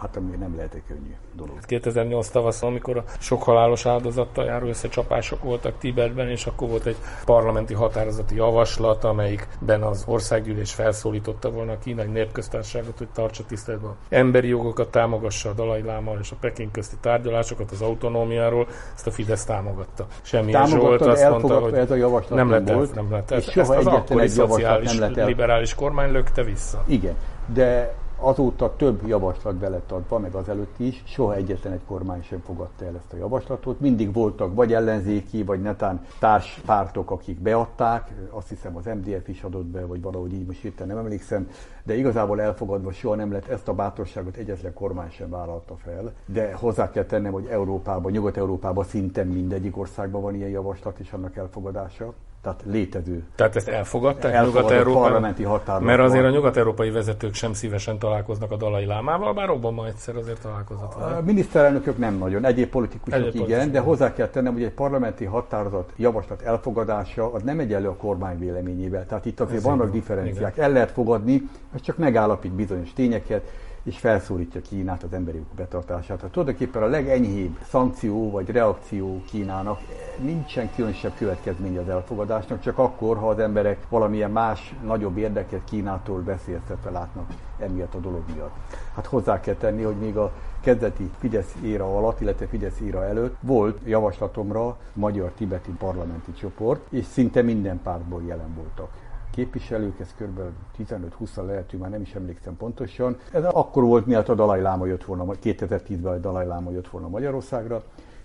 hát 0.02 0.16
ami 0.16 0.36
nem 0.36 0.56
lehet 0.56 0.74
egy 0.74 0.84
könnyű 0.88 1.16
dolog. 1.36 1.60
2008 1.66 2.24
hát 2.24 2.34
tavaszon, 2.34 2.70
amikor 2.70 2.98
a 2.98 3.04
sok 3.20 3.44
halálos 3.44 3.86
áldozattal 3.86 4.46
járó 4.46 4.68
összecsapások 4.68 5.44
voltak 5.44 5.78
Tibetben, 5.78 6.30
és 6.30 6.46
akkor 6.46 6.70
volt 6.70 6.86
egy 6.86 6.96
parlamenti 7.26 7.74
határozati 7.74 8.36
javaslat, 8.36 9.04
amelyikben 9.04 9.82
az 9.82 10.04
országgyűlés 10.08 10.74
felszólította 10.74 11.52
volna 11.52 11.72
a 11.72 11.78
kínai 11.78 12.08
népköztársaságot, 12.08 12.98
hogy 12.98 13.08
tartsa 13.14 13.44
tiszteletben 13.46 13.90
a 13.90 13.96
emberi 14.10 14.48
jogokat, 14.48 14.92
támogassa 14.92 15.50
a 15.50 15.54
Dalai 15.54 15.82
Láma 15.82 16.14
és 16.22 16.32
a 16.32 16.36
Peking 16.40 16.72
közti 16.72 16.96
tárgyalásokat 17.02 17.72
az 17.72 17.82
autonómiáról, 17.82 18.68
ezt 18.96 19.08
a 19.08 19.12
Fidesz 19.12 19.46
támogatta. 19.46 20.06
Semmi 20.22 20.52
Zsolt 20.66 21.02
azt 21.02 21.30
mondta, 21.30 21.60
hogy 21.60 21.74
ez 21.74 21.92
a 21.92 21.96
javaslat 21.96 22.38
nem, 22.38 22.50
lett, 22.50 22.72
volt. 22.72 22.96
nem 22.96 23.12
lett. 23.12 23.32
Ezt, 23.32 23.58
ezt 23.58 23.70
az 23.70 23.86
akkori 23.86 24.28
szociális 24.28 24.98
nem 24.98 25.14
lett 25.14 25.26
liberális 25.26 25.76
kormány 25.76 26.12
lökte 26.12 26.44
vissza. 26.44 26.84
Igen, 26.88 27.16
de 27.54 28.00
Azóta 28.24 28.76
több 28.76 29.08
javaslat 29.08 29.56
be 29.56 29.70
lett 29.70 29.92
adva, 29.92 30.20
meg 30.20 30.34
az 30.34 30.50
előtt 30.50 30.80
is, 30.80 31.04
soha 31.06 31.36
egyetlen 31.36 31.74
egy 31.74 31.86
kormány 31.86 32.22
sem 32.22 32.40
fogadta 32.40 32.86
el 32.86 32.96
ezt 32.96 33.14
a 33.14 33.18
javaslatot. 33.18 33.80
Mindig 33.80 34.14
voltak 34.14 34.56
vagy 34.56 34.74
ellenzéki, 34.74 35.44
vagy 35.44 35.62
netán 35.62 36.06
társpártok, 36.20 37.12
akik 37.12 37.40
beadták, 37.40 38.12
azt 38.30 38.50
hiszem 38.50 38.76
az 38.76 38.86
MDF 38.86 39.28
is 39.28 39.44
adott 39.44 39.66
be, 39.66 39.86
vagy 39.86 40.02
valahogy 40.02 40.34
így 40.34 40.46
most 40.46 40.62
hirtelen 40.62 40.96
nem 40.96 41.06
emlékszem, 41.06 41.50
de 41.84 41.96
igazából 41.96 42.42
elfogadva 42.42 42.92
soha 42.92 43.16
nem 43.16 43.32
lett. 43.32 43.48
Ezt 43.48 43.68
a 43.68 43.74
bátorságot 43.74 44.36
egyetlen 44.36 44.74
kormány 44.74 45.10
sem 45.10 45.30
vállalta 45.30 45.76
fel. 45.76 46.14
De 46.26 46.54
hozzá 46.54 46.90
kell 46.90 47.06
tennem, 47.06 47.32
hogy 47.32 47.46
Európában, 47.46 48.12
Nyugat-Európában 48.12 48.84
szinte 48.84 49.24
mindegyik 49.24 49.78
országban 49.78 50.22
van 50.22 50.36
ilyen 50.36 50.50
javaslat 50.50 51.00
és 51.00 51.12
annak 51.12 51.36
elfogadása 51.36 52.14
tehát 52.42 52.62
létező. 52.66 53.24
Tehát 53.36 53.56
ezt 53.56 53.68
elfogadták 53.68 54.46
Nyugat-Európa? 54.46 55.00
parlamenti 55.00 55.44
határok. 55.44 55.86
Mert 55.86 56.00
azért 56.00 56.26
a 56.26 56.30
nyugat-európai 56.30 56.90
vezetők 56.90 57.34
sem 57.34 57.54
szívesen 57.54 58.00
találkoznak 58.00 58.52
a 58.52 58.56
Dalai 58.56 58.86
Lámával, 58.86 59.34
bár 59.34 59.50
Obama 59.50 59.88
egyszer 59.88 60.16
azért 60.16 60.42
találkozott 60.42 60.94
vele. 60.94 61.16
A 61.16 61.22
miniszterelnökök 61.22 61.98
nem 61.98 62.18
nagyon, 62.18 62.46
egyéb 62.46 62.70
politikusok 62.70 63.20
egyéb 63.20 63.34
igen, 63.34 63.46
politikusok. 63.46 63.74
de 63.74 63.80
hozzá 63.80 64.14
kell 64.14 64.28
tennem, 64.28 64.54
hogy 64.54 64.64
egy 64.64 64.72
parlamenti 64.72 65.26
határozat 65.26 65.94
javaslat 65.96 66.42
elfogadása 66.42 67.34
az 67.34 67.42
nem 67.42 67.60
egyenlő 67.60 67.88
a 67.88 67.96
kormány 67.96 68.40
véleményével. 68.40 69.06
Tehát 69.06 69.26
itt 69.26 69.40
azért 69.40 69.58
Ez 69.58 69.64
vannak 69.64 69.92
differenciák. 69.92 70.54
Igen. 70.54 70.66
El 70.66 70.72
lehet 70.72 70.92
fogadni, 70.92 71.50
ez 71.76 71.82
csak 71.82 71.98
megállapít 71.98 72.52
bizonyos 72.52 72.94
tényeket, 72.94 73.44
és 73.84 73.98
felszólítja 73.98 74.62
Kínát 74.62 75.04
az 75.04 75.14
emberi 75.14 75.38
jogok 75.38 75.54
betartását. 75.56 76.18
Tehát 76.18 76.32
tulajdonképpen 76.34 76.84
a 76.84 76.86
legenyhébb 76.86 77.58
szankció 77.70 78.32
vagy 78.32 78.50
reakció 78.50 79.22
Kínának 79.30 79.80
nincsen 80.22 80.70
különösebb 80.76 81.14
következménye 81.18 81.80
az 81.80 81.90
elfogadásnak, 82.32 82.60
csak 82.60 82.78
akkor, 82.78 83.18
ha 83.18 83.30
az 83.30 83.40
emberek 83.40 83.90
valamilyen 83.90 84.32
más, 84.32 84.76
nagyobb 84.84 85.18
érdeket 85.18 85.64
Kínától 85.64 86.24
veszélyeztetve 86.24 86.90
látnak 86.90 87.26
emiatt 87.60 87.94
a 87.94 88.00
dolog 88.00 88.24
miatt. 88.34 88.56
Hát 88.96 89.06
hozzá 89.06 89.40
kell 89.40 89.56
tenni, 89.56 89.84
hogy 89.84 89.96
még 89.96 90.18
a 90.18 90.32
kezdeti 90.62 91.10
Fidesz 91.18 91.56
éra 91.64 91.98
alatt, 91.98 92.22
illetve 92.22 92.48
Fidesz 92.48 92.80
éra 92.80 93.06
előtt 93.06 93.36
volt 93.42 93.80
javaslatomra 93.86 94.78
magyar-tibeti 94.94 95.72
parlamenti 95.72 96.32
csoport, 96.34 96.82
és 96.90 97.06
szinte 97.06 97.42
minden 97.42 97.82
pártból 97.84 98.22
jelen 98.28 98.54
voltak 98.56 98.90
képviselők, 99.32 100.00
ez 100.00 100.14
kb. 100.18 100.40
15-20 100.78 101.46
lehető, 101.46 101.78
már 101.78 101.90
nem 101.90 102.02
is 102.02 102.14
emlékszem 102.16 102.58
pontosan. 102.58 103.18
Ez 103.32 103.44
akkor 103.44 103.84
volt, 103.84 104.06
miatt 104.06 104.30
a 104.30 104.36
Dalai 104.36 104.62
Láma 104.62 104.86
jött 104.86 105.04
volna, 105.04 105.26
2010-ben 105.44 106.14
a 106.14 106.18
Dalai 106.18 106.46
Láma 106.46 106.72
jött 106.72 106.88
volna 106.88 107.08
Magyarországra, 107.08 107.84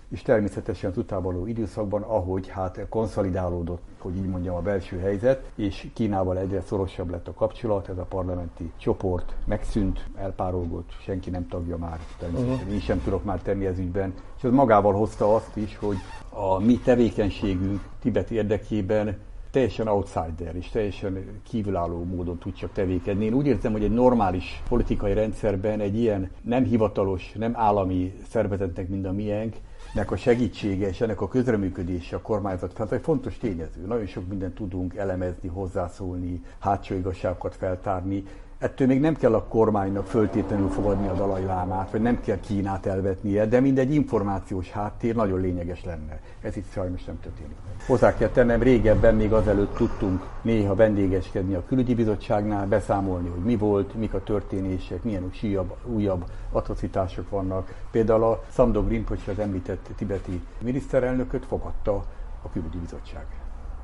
és 0.09 0.21
természetesen 0.21 0.89
az 0.89 0.97
utávaló 0.97 1.45
időszakban, 1.45 2.01
ahogy 2.01 2.47
hát 2.47 2.85
konszolidálódott, 2.89 3.81
hogy 3.97 4.15
így 4.15 4.27
mondjam, 4.27 4.55
a 4.55 4.61
belső 4.61 4.99
helyzet, 4.99 5.51
és 5.55 5.87
Kínával 5.93 6.37
egyre 6.37 6.61
szorosabb 6.61 7.09
lett 7.09 7.27
a 7.27 7.33
kapcsolat, 7.33 7.89
ez 7.89 7.97
a 7.97 8.05
parlamenti 8.09 8.71
csoport 8.77 9.33
megszűnt, 9.45 10.05
elpárolgott, 10.15 10.89
senki 11.01 11.29
nem 11.29 11.47
tagja 11.47 11.77
már, 11.77 11.99
természetesen 12.19 12.57
uh-huh. 12.57 12.73
én 12.73 12.79
sem 12.79 13.01
tudok 13.03 13.23
már 13.23 13.41
tenni 13.41 13.65
ez 13.65 13.79
ügyben, 13.79 14.13
és 14.37 14.43
ez 14.43 14.51
magával 14.51 14.93
hozta 14.93 15.35
azt 15.35 15.57
is, 15.57 15.77
hogy 15.77 15.97
a 16.29 16.59
mi 16.59 16.79
tevékenységünk 16.79 17.81
Tibet 18.01 18.31
érdekében 18.31 19.17
teljesen 19.51 19.87
outsider 19.87 20.55
és 20.55 20.69
teljesen 20.69 21.41
kívülálló 21.43 22.03
módon 22.03 22.37
tud 22.37 22.53
csak 22.53 22.71
tevékedni. 22.71 23.25
Én 23.25 23.33
úgy 23.33 23.45
érzem, 23.45 23.71
hogy 23.71 23.83
egy 23.83 23.93
normális 23.93 24.61
politikai 24.69 25.13
rendszerben 25.13 25.79
egy 25.79 25.97
ilyen 25.99 26.29
nem 26.41 26.63
hivatalos, 26.63 27.31
nem 27.37 27.51
állami 27.55 28.13
szervezetnek, 28.29 28.89
mint 28.89 29.05
a 29.05 29.11
miénk, 29.11 29.55
nek 29.93 30.11
a 30.11 30.15
segítsége 30.17 30.87
és 30.87 31.01
ennek 31.01 31.21
a 31.21 31.27
közreműködése 31.27 32.15
a 32.15 32.21
kormányzat 32.21 32.73
tehát 32.73 32.91
egy 32.91 33.01
fontos 33.01 33.37
tényező. 33.37 33.85
Nagyon 33.85 34.05
sok 34.05 34.27
mindent 34.27 34.55
tudunk 34.55 34.95
elemezni, 34.95 35.47
hozzászólni, 35.47 36.41
hátsó 36.59 36.95
igazságokat 36.95 37.55
feltárni, 37.55 38.23
Ettől 38.59 38.87
még 38.87 38.99
nem 38.99 39.15
kell 39.15 39.33
a 39.33 39.43
kormánynak 39.43 40.05
föltétlenül 40.05 40.69
fogadni 40.69 41.07
a 41.07 41.13
Dalai 41.13 41.43
Lámát, 41.43 41.91
vagy 41.91 42.01
nem 42.01 42.21
kell 42.21 42.39
Kínát 42.39 42.85
elvetnie, 42.85 43.45
de 43.45 43.59
mindegy 43.59 43.93
információs 43.93 44.71
háttér 44.71 45.15
nagyon 45.15 45.39
lényeges 45.39 45.83
lenne. 45.83 46.19
Ez 46.41 46.57
itt 46.57 46.71
sajnos 46.71 47.03
nem 47.03 47.19
történik. 47.19 47.55
Hozzá 47.87 48.13
kell 48.13 48.29
tennem, 48.29 48.61
régebben 48.61 49.15
még 49.15 49.33
azelőtt 49.33 49.75
tudtunk 49.75 50.27
néha 50.41 50.75
vendégeskedni 50.75 51.53
a 51.53 51.65
külügyi 51.67 51.95
bizottságnál, 51.95 52.67
beszámolni, 52.67 53.29
hogy 53.29 53.43
mi 53.43 53.55
volt, 53.55 53.93
mik 53.93 54.13
a 54.13 54.23
történések, 54.23 55.03
milyen 55.03 55.31
újabb, 55.43 55.75
újabb 55.85 56.25
atrocitások 56.51 57.29
vannak. 57.29 57.73
Például 57.91 58.23
a 58.23 58.43
Samdog 58.51 58.87
Rinpoche, 58.89 59.31
az 59.31 59.39
említett 59.39 59.89
tibeti 59.95 60.41
miniszterelnököt 60.63 61.45
fogadta 61.45 61.95
a 62.41 62.49
külügyi 62.53 62.77
bizottság, 62.77 63.25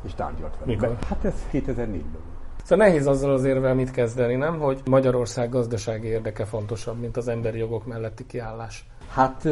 és 0.02 0.14
tárgyalt 0.14 0.58
vele. 0.60 0.72
Mikor? 0.72 0.98
Hát 1.08 1.26
ez 1.26 1.34
2004-ben 1.52 2.42
Szóval 2.64 2.88
nehéz 2.88 3.08
azzal 3.08 3.34
az 3.34 3.44
érvel 3.44 3.76
mit 3.76 3.92
kezdeni, 3.92 4.36
nem? 4.36 4.60
Hogy 4.60 4.82
Magyarország 4.86 5.50
gazdasági 5.50 6.08
érdeke 6.08 6.46
fontosabb, 6.46 7.00
mint 7.00 7.18
az 7.18 7.28
emberi 7.28 7.58
jogok 7.58 7.86
melletti 7.86 8.26
kiállás. 8.26 8.86
Hát 9.10 9.48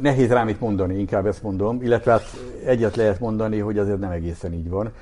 nehéz 0.00 0.30
rám 0.30 0.48
itt 0.48 0.60
mondani, 0.60 0.98
inkább 0.98 1.26
ezt 1.26 1.42
mondom, 1.42 1.82
illetve 1.82 2.10
hát 2.10 2.24
egyet 2.64 2.96
lehet 2.96 3.20
mondani, 3.20 3.58
hogy 3.58 3.78
azért 3.78 3.98
nem 3.98 4.10
egészen 4.10 4.52
így 4.52 4.68
van 4.68 4.92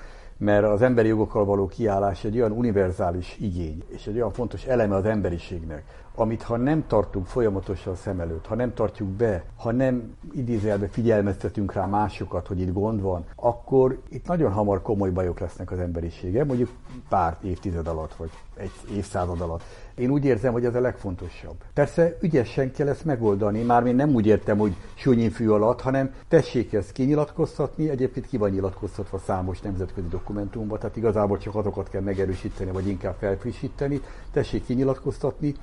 mert 0.41 0.65
az 0.65 0.83
emberi 0.83 1.09
jogokkal 1.09 1.45
való 1.45 1.67
kiállás 1.67 2.25
egy 2.25 2.37
olyan 2.37 2.53
univerzális 2.53 3.37
igény, 3.41 3.83
és 3.89 4.07
egy 4.07 4.15
olyan 4.15 4.33
fontos 4.33 4.65
eleme 4.65 4.95
az 4.95 5.05
emberiségnek, 5.05 5.85
amit 6.21 6.43
ha 6.43 6.57
nem 6.57 6.87
tartunk 6.87 7.27
folyamatosan 7.27 7.95
szem 7.95 8.21
előtt, 8.21 8.47
ha 8.47 8.55
nem 8.55 8.75
tartjuk 8.75 9.09
be, 9.09 9.45
ha 9.57 9.73
nem 9.73 10.17
idézelbe 10.33 10.89
figyelmeztetünk 10.89 11.73
rá 11.73 11.87
másokat, 11.87 12.47
hogy 12.47 12.61
itt 12.61 12.73
gond 12.73 13.01
van, 13.01 13.25
akkor 13.37 14.01
itt 14.09 14.27
nagyon 14.27 14.53
hamar 14.53 14.83
komoly 14.83 15.11
bajok 15.11 15.39
lesznek 15.39 15.71
az 15.71 15.79
emberisége, 15.79 16.45
mondjuk 16.45 16.71
pár 17.09 17.37
évtized 17.43 17.87
alatt, 17.87 18.15
vagy 18.15 18.31
egy 18.57 18.71
évszázad 18.95 19.41
alatt. 19.41 19.63
Én 19.95 20.11
úgy 20.11 20.25
érzem, 20.25 20.53
hogy 20.53 20.65
ez 20.65 20.75
a 20.75 20.81
legfontosabb. 20.81 21.55
Persze 21.75 22.17
ügyesen 22.21 22.73
kell 22.73 22.89
ezt 22.89 23.05
megoldani, 23.05 23.63
már 23.63 23.87
én 23.87 23.95
nem 23.95 24.15
úgy 24.15 24.27
értem, 24.27 24.59
hogy 24.59 24.75
fű 25.33 25.49
alatt, 25.49 25.81
hanem 25.81 26.15
tessék 26.29 26.73
ezt 26.73 26.93
kinyilatkoztatni, 26.93 27.89
egyébként 27.89 28.27
ki 28.27 28.37
van 28.37 28.51
nyilatkoztatva 28.51 29.19
számos 29.19 29.61
nemzetközi 29.61 30.09
dokumentumban, 30.09 30.79
tehát 30.79 30.97
igazából 30.97 31.39
csak 31.39 31.55
azokat 31.55 31.89
kell 31.89 32.03
megerősíteni, 32.03 32.71
vagy 32.71 32.89
inkább 32.89 33.15
felfrissíteni, 33.19 34.01
tessék 34.33 34.65
kinyilatkoztatni, 34.65 35.55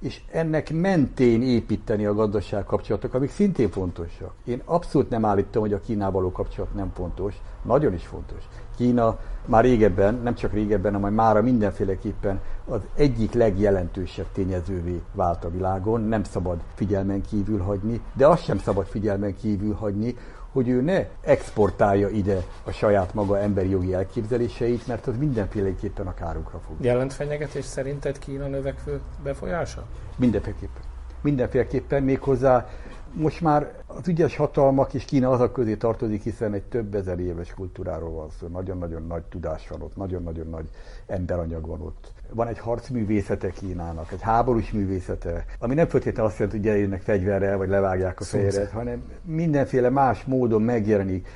és 0.00 0.20
ennek 0.30 0.72
mentén 0.72 1.42
építeni 1.42 2.04
a 2.04 2.14
gazdaság 2.14 2.64
kapcsolatok, 2.64 3.14
amik 3.14 3.30
szintén 3.30 3.70
fontosak. 3.70 4.32
Én 4.44 4.62
abszolút 4.64 5.10
nem 5.10 5.24
állítom, 5.24 5.62
hogy 5.62 5.72
a 5.72 5.80
Kínával 5.80 6.12
való 6.12 6.32
kapcsolat 6.32 6.74
nem 6.74 6.90
fontos, 6.94 7.34
nagyon 7.62 7.94
is 7.94 8.06
fontos. 8.06 8.42
Kína 8.76 9.18
már 9.46 9.64
régebben, 9.64 10.20
nem 10.22 10.34
csak 10.34 10.52
régebben, 10.52 10.92
hanem 10.92 11.14
mára 11.14 11.42
mindenféleképpen 11.42 12.40
az 12.68 12.80
egyik 12.94 13.32
legjelentősebb 13.32 14.26
tényezővé 14.32 15.02
vált 15.12 15.44
a 15.44 15.50
világon, 15.50 16.00
nem 16.00 16.22
szabad 16.22 16.60
figyelmen 16.74 17.22
kívül 17.22 17.58
hagyni, 17.58 18.00
de 18.12 18.26
azt 18.26 18.44
sem 18.44 18.58
szabad 18.58 18.86
figyelmen 18.86 19.36
kívül 19.36 19.74
hagyni, 19.74 20.16
hogy 20.52 20.68
ő 20.68 20.80
ne 20.80 21.06
exportálja 21.20 22.08
ide 22.08 22.44
a 22.64 22.70
saját 22.70 23.14
maga 23.14 23.38
emberi 23.38 23.68
jogi 23.68 23.94
elképzeléseit, 23.94 24.86
mert 24.86 25.06
az 25.06 25.16
mindenféleképpen 25.16 26.06
a 26.06 26.14
kárunkra 26.14 26.58
fog. 26.58 26.76
Jelent 26.80 27.12
fenyegetés 27.12 27.64
szerinted 27.64 28.18
Kína 28.18 28.46
növekvő 28.46 29.00
befolyása? 29.22 29.84
Mindenféleképpen. 30.16 30.82
Mindenféleképpen 31.20 32.02
méghozzá 32.02 32.68
most 33.12 33.40
már 33.40 33.72
az 33.86 34.08
ügyes 34.08 34.36
hatalmak 34.36 34.94
és 34.94 35.04
Kína 35.04 35.30
azok 35.30 35.52
közé 35.52 35.76
tartozik, 35.76 36.22
hiszen 36.22 36.52
egy 36.54 36.62
több 36.62 36.94
ezer 36.94 37.18
éves 37.18 37.54
kultúráról 37.54 38.10
van 38.10 38.30
szó. 38.40 38.46
Nagyon-nagyon 38.46 39.06
nagy 39.06 39.22
tudás 39.22 39.68
van 39.68 39.82
ott, 39.82 39.96
nagyon-nagyon 39.96 40.46
nagy 40.46 40.68
emberanyag 41.06 41.66
van 41.66 41.80
ott. 41.80 42.12
Van 42.34 42.48
egy 42.48 42.58
harcművészete 42.58 43.50
Kínának, 43.50 44.12
egy 44.12 44.22
háborús 44.22 44.70
művészete, 44.70 45.44
ami 45.58 45.74
nem 45.74 45.86
feltétlenül 45.86 46.30
azt 46.30 46.38
jelenti, 46.38 46.60
hogy 46.60 46.68
gyerjenek 46.68 47.02
fegyverrel, 47.02 47.56
vagy 47.56 47.68
levágják 47.68 48.20
a 48.20 48.24
fejeret, 48.24 48.70
hanem 48.70 49.02
mindenféle 49.24 49.90
más 49.90 50.24
módon 50.24 50.62
megjelenik 50.62 51.28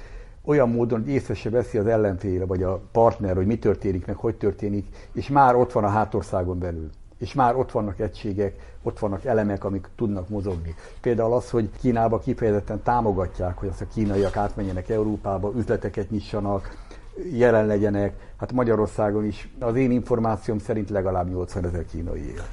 olyan 0.45 0.71
módon, 0.71 1.01
hogy 1.01 1.11
észre 1.11 1.35
se 1.35 1.51
veszi 1.51 1.79
az 1.79 1.87
ellenfél, 1.87 2.47
vagy 2.47 2.63
a 2.63 2.81
partner, 2.93 3.37
hogy 3.37 3.47
mi 3.47 3.59
történik, 3.59 4.07
meg 4.07 4.17
hogy 4.17 4.35
történik, 4.35 4.87
és 5.13 5.29
már 5.29 5.55
ott 5.55 5.73
van 5.73 5.85
a 5.85 5.89
hátországon 5.89 6.59
belül 6.59 6.91
és 7.19 7.35
már 7.35 7.57
ott 7.57 7.71
vannak 7.71 8.01
egységek, 8.01 8.75
ott 8.83 8.99
vannak 8.99 9.25
elemek, 9.25 9.65
amik 9.65 9.89
tudnak 9.97 10.29
mozogni. 10.29 10.75
Például 11.01 11.33
az, 11.33 11.51
hogy 11.51 11.71
Kínába 11.81 12.19
kifejezetten 12.19 12.83
támogatják, 12.83 13.59
hogy 13.59 13.69
azt 13.69 13.81
a 13.81 13.87
kínaiak 13.95 14.37
átmenjenek 14.37 14.89
Európába, 14.89 15.53
üzleteket 15.57 16.11
nyissanak, 16.11 16.84
jelen 17.33 17.67
legyenek. 17.67 18.33
Hát 18.37 18.53
Magyarországon 18.53 19.25
is 19.25 19.49
az 19.59 19.77
én 19.77 19.91
információm 19.91 20.59
szerint 20.59 20.91
legalább 20.91 21.29
80 21.29 21.65
ezer 21.65 21.85
kínai 21.85 22.29
él 22.29 22.45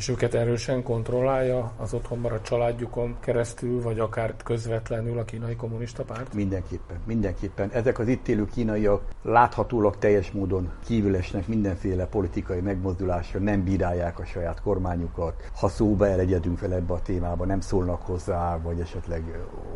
és 0.00 0.08
őket 0.08 0.34
erősen 0.34 0.82
kontrollálja 0.82 1.72
az 1.76 1.94
otthon 1.94 2.18
maradt 2.18 2.44
családjukon 2.44 3.16
keresztül, 3.20 3.82
vagy 3.82 3.98
akár 3.98 4.34
közvetlenül 4.44 5.18
a 5.18 5.24
kínai 5.24 5.56
kommunista 5.56 6.02
párt? 6.02 6.34
Mindenképpen, 6.34 6.96
mindenképpen. 7.06 7.70
Ezek 7.72 7.98
az 7.98 8.08
itt 8.08 8.28
élő 8.28 8.46
kínaiak 8.46 9.02
láthatólag 9.22 9.98
teljes 9.98 10.30
módon 10.30 10.70
kívülesnek 10.84 11.46
mindenféle 11.46 12.06
politikai 12.06 12.60
megmozdulásra, 12.60 13.40
nem 13.40 13.64
bírálják 13.64 14.18
a 14.18 14.24
saját 14.24 14.60
kormányukat. 14.60 15.50
Ha 15.56 15.68
szóba 15.68 16.06
elegyedünk 16.06 16.58
fel 16.58 16.72
ebbe 16.72 16.92
a 16.92 17.02
témába, 17.02 17.44
nem 17.44 17.60
szólnak 17.60 18.02
hozzá, 18.02 18.58
vagy 18.62 18.80
esetleg 18.80 19.22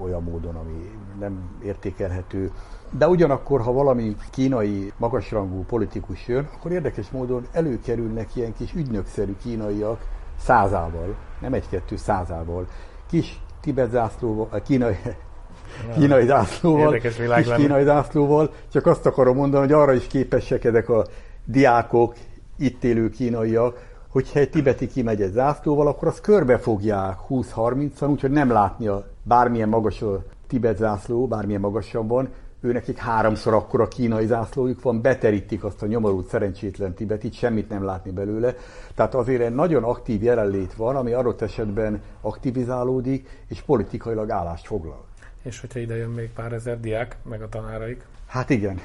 olyan 0.02 0.22
módon, 0.22 0.54
ami 0.54 0.90
nem 1.18 1.58
értékelhető. 1.64 2.50
De 2.98 3.08
ugyanakkor, 3.08 3.60
ha 3.60 3.72
valami 3.72 4.16
kínai 4.30 4.92
magasrangú 4.96 5.64
politikus 5.64 6.28
jön, 6.28 6.48
akkor 6.54 6.72
érdekes 6.72 7.10
módon 7.10 7.46
előkerülnek 7.52 8.36
ilyen 8.36 8.52
kis 8.52 8.74
ügynökszerű 8.74 9.34
kínaiak 9.42 10.06
százával, 10.38 11.14
nem 11.40 11.52
egy-kettő 11.52 11.96
százával, 11.96 12.66
kis 13.10 13.40
Tibet 13.60 13.90
zászlóval, 13.90 14.48
a 14.50 14.62
kínai, 14.62 14.96
kínai 15.98 16.26
zászlóval, 16.26 16.92
kis 16.92 17.54
kínai 17.56 17.84
zászlóval, 17.84 18.50
csak 18.72 18.86
azt 18.86 19.06
akarom 19.06 19.36
mondani, 19.36 19.62
hogy 19.62 19.72
arra 19.72 19.92
is 19.92 20.06
képesek 20.06 20.64
ezek 20.64 20.88
a 20.88 21.06
diákok, 21.44 22.14
itt 22.58 22.84
élő 22.84 23.10
kínaiak, 23.10 23.92
hogyha 24.08 24.38
egy 24.38 24.50
tibeti 24.50 24.86
kimegy 24.86 25.22
egy 25.22 25.32
zászlóval, 25.32 25.86
akkor 25.86 26.08
azt 26.08 26.20
körbefogják 26.20 27.18
20-30-an, 27.28 28.10
úgyhogy 28.10 28.30
nem 28.30 28.50
látni 28.50 28.86
a 28.86 29.06
bármilyen 29.22 29.68
magas 29.68 30.02
a 30.02 30.22
Tibet 30.46 30.76
zászló, 30.76 31.26
bármilyen 31.26 31.60
magasan 31.60 32.06
van, 32.06 32.28
ő 32.64 32.72
nekik 32.72 32.98
háromszor 32.98 33.54
akkora 33.54 33.88
kínai 33.88 34.26
zászlójuk 34.26 34.82
van, 34.82 35.00
beterítik 35.00 35.64
azt 35.64 35.82
a 35.82 35.86
nyomorult 35.86 36.28
szerencsétlen 36.28 36.94
Tibetit, 36.94 37.32
semmit 37.32 37.68
nem 37.68 37.84
látni 37.84 38.10
belőle. 38.10 38.54
Tehát 38.94 39.14
azért 39.14 39.42
egy 39.42 39.54
nagyon 39.54 39.82
aktív 39.82 40.22
jelenlét 40.22 40.74
van, 40.74 40.96
ami 40.96 41.12
adott 41.12 41.40
esetben 41.40 42.02
aktivizálódik, 42.20 43.44
és 43.48 43.60
politikailag 43.60 44.30
állást 44.30 44.66
foglal. 44.66 45.04
És 45.42 45.60
hogyha 45.60 45.78
ide 45.78 45.96
jön 45.96 46.10
még 46.10 46.30
pár 46.30 46.52
ezer 46.52 46.80
diák, 46.80 47.16
meg 47.22 47.42
a 47.42 47.48
tanáraik? 47.48 48.04
Hát 48.26 48.50
igen. 48.50 48.78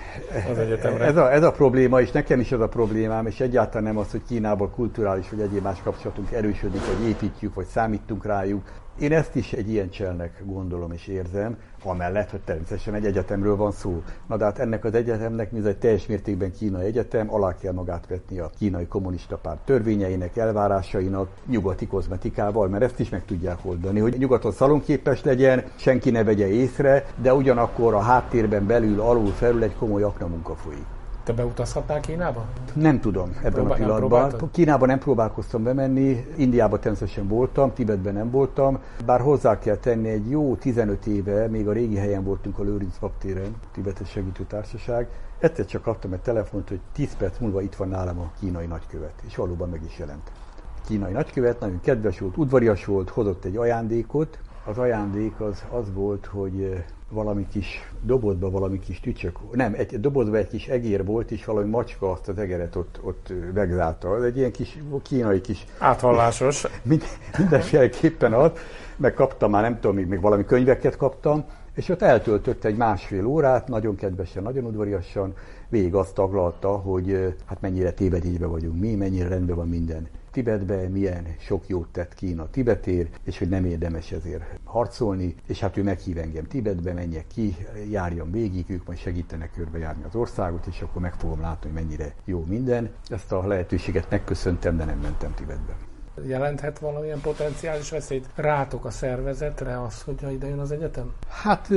Az 0.52 0.58
egyetemre. 0.58 1.06
Ez 1.06 1.16
a, 1.16 1.32
ez 1.32 1.44
a 1.44 1.52
probléma, 1.52 2.02
és 2.02 2.12
nekem 2.12 2.40
is 2.40 2.52
ez 2.52 2.60
a 2.60 2.68
problémám, 2.68 3.26
és 3.26 3.40
egyáltalán 3.40 3.84
nem 3.84 3.98
az, 3.98 4.12
hogy 4.12 4.22
Kínával 4.28 4.70
kulturális 4.70 5.30
vagy 5.30 5.40
egyéb 5.40 5.64
más 5.64 5.82
kapcsolatunk 5.84 6.32
erősödik, 6.32 6.82
vagy 6.86 7.08
építjük, 7.08 7.54
vagy 7.54 7.66
számítunk 7.66 8.26
rájuk. 8.26 8.64
Én 9.00 9.14
ezt 9.14 9.36
is 9.36 9.54
egy 9.54 9.70
ilyen 9.70 9.90
cselnek 9.90 10.44
gondolom 10.46 10.92
és 10.92 11.08
érzem, 11.08 11.58
amellett, 11.84 12.30
hogy 12.30 12.40
természetesen 12.40 12.94
egy 12.94 13.06
egyetemről 13.06 13.56
van 13.56 13.72
szó. 13.72 14.04
Na 14.28 14.38
de 14.38 14.44
hát 14.44 14.60
ennek 14.60 14.86
az 14.86 14.94
egyetemnek, 14.94 15.52
mivel 15.52 15.70
egy 15.70 15.78
teljes 15.78 16.06
mértékben 16.06 16.52
kínai 16.52 16.86
egyetem, 16.86 17.34
alá 17.34 17.56
kell 17.58 17.74
magát 17.74 18.08
vetni 18.08 18.40
a 18.40 18.52
kínai 18.58 18.88
kommunista 18.88 19.38
párt 19.38 19.60
törvényeinek, 19.66 20.38
elvárásainak, 20.38 21.30
nyugati 21.46 21.88
kozmetikával, 21.88 22.68
mert 22.68 22.84
ezt 22.84 23.00
is 23.00 23.10
meg 23.10 23.26
tudják 23.26 23.58
oldani, 23.62 24.00
hogy 24.00 24.16
nyugaton 24.18 24.52
szalonképes 24.52 25.24
legyen, 25.24 25.64
senki 25.76 26.10
ne 26.10 26.24
vegye 26.24 26.48
észre, 26.48 27.06
de 27.22 27.34
ugyanakkor 27.34 27.94
a 27.94 28.00
háttérben 28.00 28.66
belül 28.66 29.00
alul 29.00 29.32
felül 29.32 29.64
egy 29.64 29.76
komoly 29.76 30.04
aknamunka 30.04 30.56
folyik. 30.56 30.99
Te 31.30 31.36
beutazhatnál 31.36 32.00
Kínába? 32.00 32.46
Nem 32.74 33.00
tudom 33.00 33.36
ebben 33.38 33.52
Próbál, 33.52 33.72
a 33.72 33.76
pillanatban. 33.76 34.30
Nem 34.30 34.52
Kínába 34.52 34.86
nem 34.86 35.00
próbálkoztam 35.00 35.64
bemenni, 35.64 36.26
Indiában 36.38 36.80
természetesen 36.80 37.28
voltam, 37.28 37.74
Tibetben 37.74 38.14
nem 38.14 38.32
voltam, 38.32 38.80
bár 39.06 39.22
hozzá 39.22 39.60
kell 39.60 39.76
tenni 39.76 40.10
egy 40.10 40.30
jó 40.30 40.56
15 40.56 41.06
éve, 41.06 41.48
még 41.48 41.68
a 41.68 41.72
régi 41.72 41.96
helyen 41.96 42.24
voltunk 42.24 42.60
a 42.60 42.64
Lőrinc 42.64 42.98
Paptéren, 43.00 43.56
Tibetes 43.72 44.10
Segítő 44.10 44.44
Társaság, 44.44 45.08
egyszer 45.40 45.66
csak 45.66 45.82
kaptam 45.82 46.14
egy 46.14 46.22
telefont, 46.22 46.70
hogy 46.70 46.80
10 46.94 47.16
perc 47.18 47.40
múlva 47.40 47.62
itt 47.62 47.76
van 47.76 47.88
nálam 47.88 48.20
a 48.20 48.32
kínai 48.40 48.66
nagykövet, 48.66 49.14
és 49.28 49.36
valóban 49.36 49.70
meg 49.70 49.82
is 49.84 50.00
jelent. 50.00 50.32
A 50.58 50.88
kínai 50.88 51.12
nagykövet 51.12 51.60
nagyon 51.60 51.80
kedves 51.84 52.20
volt, 52.20 52.38
udvarias 52.38 52.86
volt, 52.86 53.10
hozott 53.10 53.46
egy 53.46 53.58
ajándékot, 53.58 54.40
az 54.70 54.78
ajándék 54.78 55.40
az, 55.40 55.64
az 55.72 55.94
volt, 55.94 56.26
hogy 56.26 56.84
valami 57.10 57.48
kis 57.52 57.92
dobozba 58.02 58.50
valami 58.50 58.80
kis 58.80 59.00
tücsök, 59.00 59.38
nem, 59.52 59.74
egy 59.78 60.00
dobozba 60.00 60.38
egy 60.38 60.48
kis 60.48 60.68
egér 60.68 61.06
volt, 61.06 61.32
és 61.32 61.46
valami 61.46 61.70
macska 61.70 62.12
azt 62.12 62.28
az 62.28 62.38
egeret 62.38 62.76
ott, 62.76 63.00
ott 63.02 63.34
vegzálta. 63.54 64.26
Egy 64.26 64.38
ilyen 64.38 64.52
kis 64.52 64.78
kínai 65.04 65.42
kis... 65.42 65.66
Áthallásos. 65.78 66.66
Mind, 66.90 67.04
mindenféleképpen 67.38 68.34
az, 68.34 68.52
meg 68.96 69.14
kaptam 69.14 69.52
már, 69.52 69.62
nem 69.62 69.80
tudom, 69.80 69.96
még, 69.96 70.08
még 70.08 70.22
valami 70.22 70.46
könyveket 70.46 70.98
kaptam, 70.98 71.44
és 71.74 71.90
ott 71.90 72.02
eltöltött 72.02 72.64
egy 72.64 72.78
másfél 72.78 73.26
órát, 73.26 73.68
nagyon 73.68 73.96
kedvesen, 73.96 74.44
nagyon 74.44 74.66
udvariasan, 74.66 75.34
végig 75.70 75.96
azt 75.96 76.14
taglalta, 76.14 76.70
hogy 76.70 77.36
hát 77.46 77.62
mennyire 77.62 77.92
tévedésbe 77.92 78.46
vagyunk 78.46 78.80
mi, 78.80 78.96
mennyire 78.96 79.28
rendben 79.28 79.56
van 79.56 79.68
minden. 79.68 80.08
Tibetbe 80.32 80.88
milyen 80.88 81.26
sok 81.40 81.68
jót 81.68 81.88
tett 81.88 82.14
Kína 82.14 82.50
Tibetér, 82.50 83.10
és 83.24 83.38
hogy 83.38 83.50
nem 83.50 83.66
érdemes 83.66 84.12
ezért 84.12 84.44
harcolni, 84.64 85.36
és 85.48 85.60
hát 85.60 85.78
ő 85.78 85.84
meghív 85.84 86.18
engem 86.18 86.48
Tibetbe, 86.48 86.94
menjek 86.94 87.28
ki, 87.28 87.56
járjam 87.90 88.32
végig, 88.32 88.70
ők 88.70 88.86
majd 88.86 89.00
segítenek 89.00 89.52
körbejárni 89.54 90.04
az 90.04 90.16
országot, 90.16 90.66
és 90.66 90.82
akkor 90.82 91.02
meg 91.02 91.14
fogom 91.14 91.42
látni, 91.42 91.70
hogy 91.72 91.82
mennyire 91.82 92.14
jó 92.26 92.46
minden. 92.48 92.90
Ezt 93.08 93.32
a 93.32 93.48
lehetőséget 93.48 94.10
megköszöntem, 94.10 94.78
de 94.78 94.86
nem 94.86 95.00
mentem 95.00 95.34
Tibetbe. 95.34 95.89
Jelenthet 96.26 96.80
valamilyen 96.80 97.22
potenciális 97.22 97.90
veszélyt 97.90 98.26
rátok 98.36 98.86
a 98.86 98.90
szervezetre 98.90 99.82
az, 99.82 100.02
hogyha 100.02 100.30
ide 100.32 100.48
jön 100.48 100.60
az 100.60 100.72
egyetem? 100.72 101.14
Hát 101.30 101.70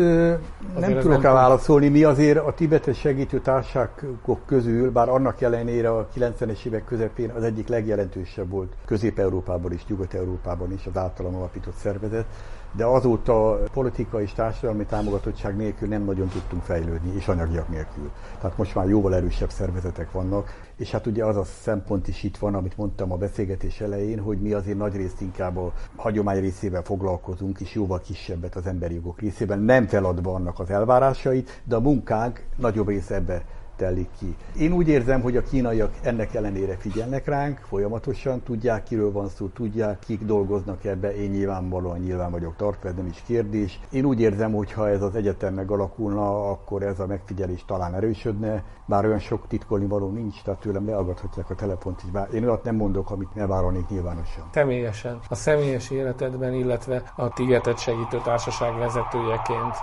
nem 0.78 0.98
tudok 1.00 1.22
rá 1.22 1.32
válaszolni. 1.32 1.88
Mi 1.88 2.04
azért 2.04 2.38
a 2.38 2.54
tibetes 2.54 2.98
segítő 2.98 3.40
társaságok 3.40 4.46
közül, 4.46 4.90
bár 4.90 5.08
annak 5.08 5.40
ellenére 5.40 5.90
a 5.90 6.08
90-es 6.16 6.64
évek 6.64 6.84
közepén 6.84 7.30
az 7.30 7.42
egyik 7.42 7.68
legjelentősebb 7.68 8.50
volt 8.50 8.72
Közép-Európában 8.84 9.72
és 9.72 9.86
Nyugat-Európában 9.86 10.72
is 10.72 10.86
az 10.86 10.96
általam 10.96 11.34
alapított 11.34 11.76
szervezet, 11.76 12.26
de 12.72 12.84
azóta 12.84 13.58
politikai 13.72 14.22
és 14.22 14.32
társadalmi 14.32 14.84
támogatottság 14.84 15.56
nélkül 15.56 15.88
nem 15.88 16.04
nagyon 16.04 16.28
tudtunk 16.28 16.62
fejlődni, 16.62 17.14
és 17.14 17.28
anyagiak 17.28 17.68
nélkül. 17.68 18.10
Tehát 18.40 18.56
most 18.56 18.74
már 18.74 18.88
jóval 18.88 19.14
erősebb 19.14 19.50
szervezetek 19.50 20.12
vannak, 20.12 20.70
és 20.76 20.90
hát 20.90 21.06
ugye 21.06 21.24
az 21.24 21.36
a 21.36 21.44
szempont 21.44 22.08
is 22.08 22.22
itt 22.22 22.36
van, 22.36 22.54
amit 22.54 22.76
mondtam 22.76 23.12
a 23.12 23.16
beszélgetés 23.16 23.80
elején, 23.80 24.20
hogy 24.20 24.40
mi 24.40 24.52
azért 24.52 24.78
nagy 24.78 24.96
részt 24.96 25.20
inkább 25.20 25.56
a 25.56 25.72
hagyomány 25.96 26.40
részével 26.40 26.82
foglalkozunk, 26.82 27.60
és 27.60 27.74
jóval 27.74 28.00
kisebbet 28.00 28.56
az 28.56 28.66
emberi 28.66 28.94
jogok 28.94 29.20
részében, 29.20 29.58
nem 29.58 29.86
feladva 29.86 30.34
annak 30.34 30.58
az 30.58 30.70
elvárásait, 30.70 31.62
de 31.64 31.76
a 31.76 31.80
munkánk 31.80 32.44
nagyobb 32.56 32.88
része 32.88 33.14
ebbe 33.14 33.42
telik 33.82 34.08
ki. 34.18 34.36
Én 34.58 34.72
úgy 34.72 34.88
érzem, 34.88 35.20
hogy 35.20 35.36
a 35.36 35.42
kínaiak 35.42 35.92
ennek 36.02 36.34
ellenére 36.34 36.76
figyelnek 36.76 37.26
ránk, 37.26 37.58
folyamatosan 37.58 38.42
tudják, 38.42 38.82
kiről 38.82 39.12
van 39.12 39.28
szó, 39.28 39.46
tudják, 39.46 39.98
kik 39.98 40.24
dolgoznak 40.24 40.84
ebbe. 40.84 41.16
Én 41.16 41.30
nyilvánvalóan 41.30 41.98
nyilván 41.98 42.30
vagyok 42.30 42.56
tartva, 42.56 42.90
nem 42.90 43.06
is 43.06 43.22
kérdés. 43.26 43.80
Én 43.90 44.04
úgy 44.04 44.20
érzem, 44.20 44.52
hogy 44.52 44.72
ha 44.72 44.88
ez 44.88 45.02
az 45.02 45.14
egyetem 45.14 45.54
megalakulna, 45.54 46.50
akkor 46.50 46.82
ez 46.82 47.00
a 47.00 47.06
megfigyelés 47.06 47.64
talán 47.64 47.94
erősödne, 47.94 48.64
bár 48.86 49.04
olyan 49.04 49.18
sok 49.18 49.46
titkolni 49.48 49.86
való 49.86 50.10
nincs, 50.10 50.42
tehát 50.42 50.60
tőlem 50.60 50.86
leaggathatják 50.86 51.50
a 51.50 51.54
telefont 51.54 52.00
is. 52.04 52.10
Bár 52.10 52.28
én 52.34 52.44
olyat 52.44 52.64
nem 52.64 52.74
mondok, 52.74 53.10
amit 53.10 53.28
elvárolnék 53.34 53.88
nyilvánosan. 53.88 54.44
Személyesen, 54.52 55.18
a 55.28 55.34
személyes 55.34 55.90
életedben, 55.90 56.52
illetve 56.52 57.02
a 57.16 57.28
Tigetet 57.28 57.78
segítő 57.78 58.20
társaság 58.24 58.78
vezetőjeként 58.78 59.74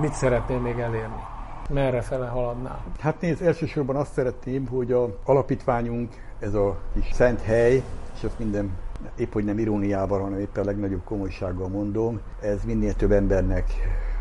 mit 0.00 0.12
szeretnél 0.12 0.58
még 0.58 0.78
elérni? 0.78 1.33
Merre 1.68 2.00
fele 2.00 2.26
haladnál? 2.26 2.84
Hát 3.00 3.20
nézd, 3.20 3.42
elsősorban 3.42 3.96
azt 3.96 4.12
szeretném, 4.12 4.66
hogy 4.66 4.92
a 4.92 5.18
alapítványunk, 5.24 6.12
ez 6.38 6.54
a 6.54 6.78
kis 6.94 7.12
szent 7.12 7.40
hely, 7.40 7.82
és 8.16 8.24
azt 8.24 8.38
minden 8.38 8.70
épp 9.16 9.32
hogy 9.32 9.44
nem 9.44 9.58
iróniával, 9.58 10.20
hanem 10.20 10.38
éppen 10.38 10.62
a 10.62 10.66
legnagyobb 10.66 11.04
komolysággal 11.04 11.68
mondom, 11.68 12.20
ez 12.40 12.64
minél 12.64 12.94
több 12.94 13.12
embernek 13.12 13.72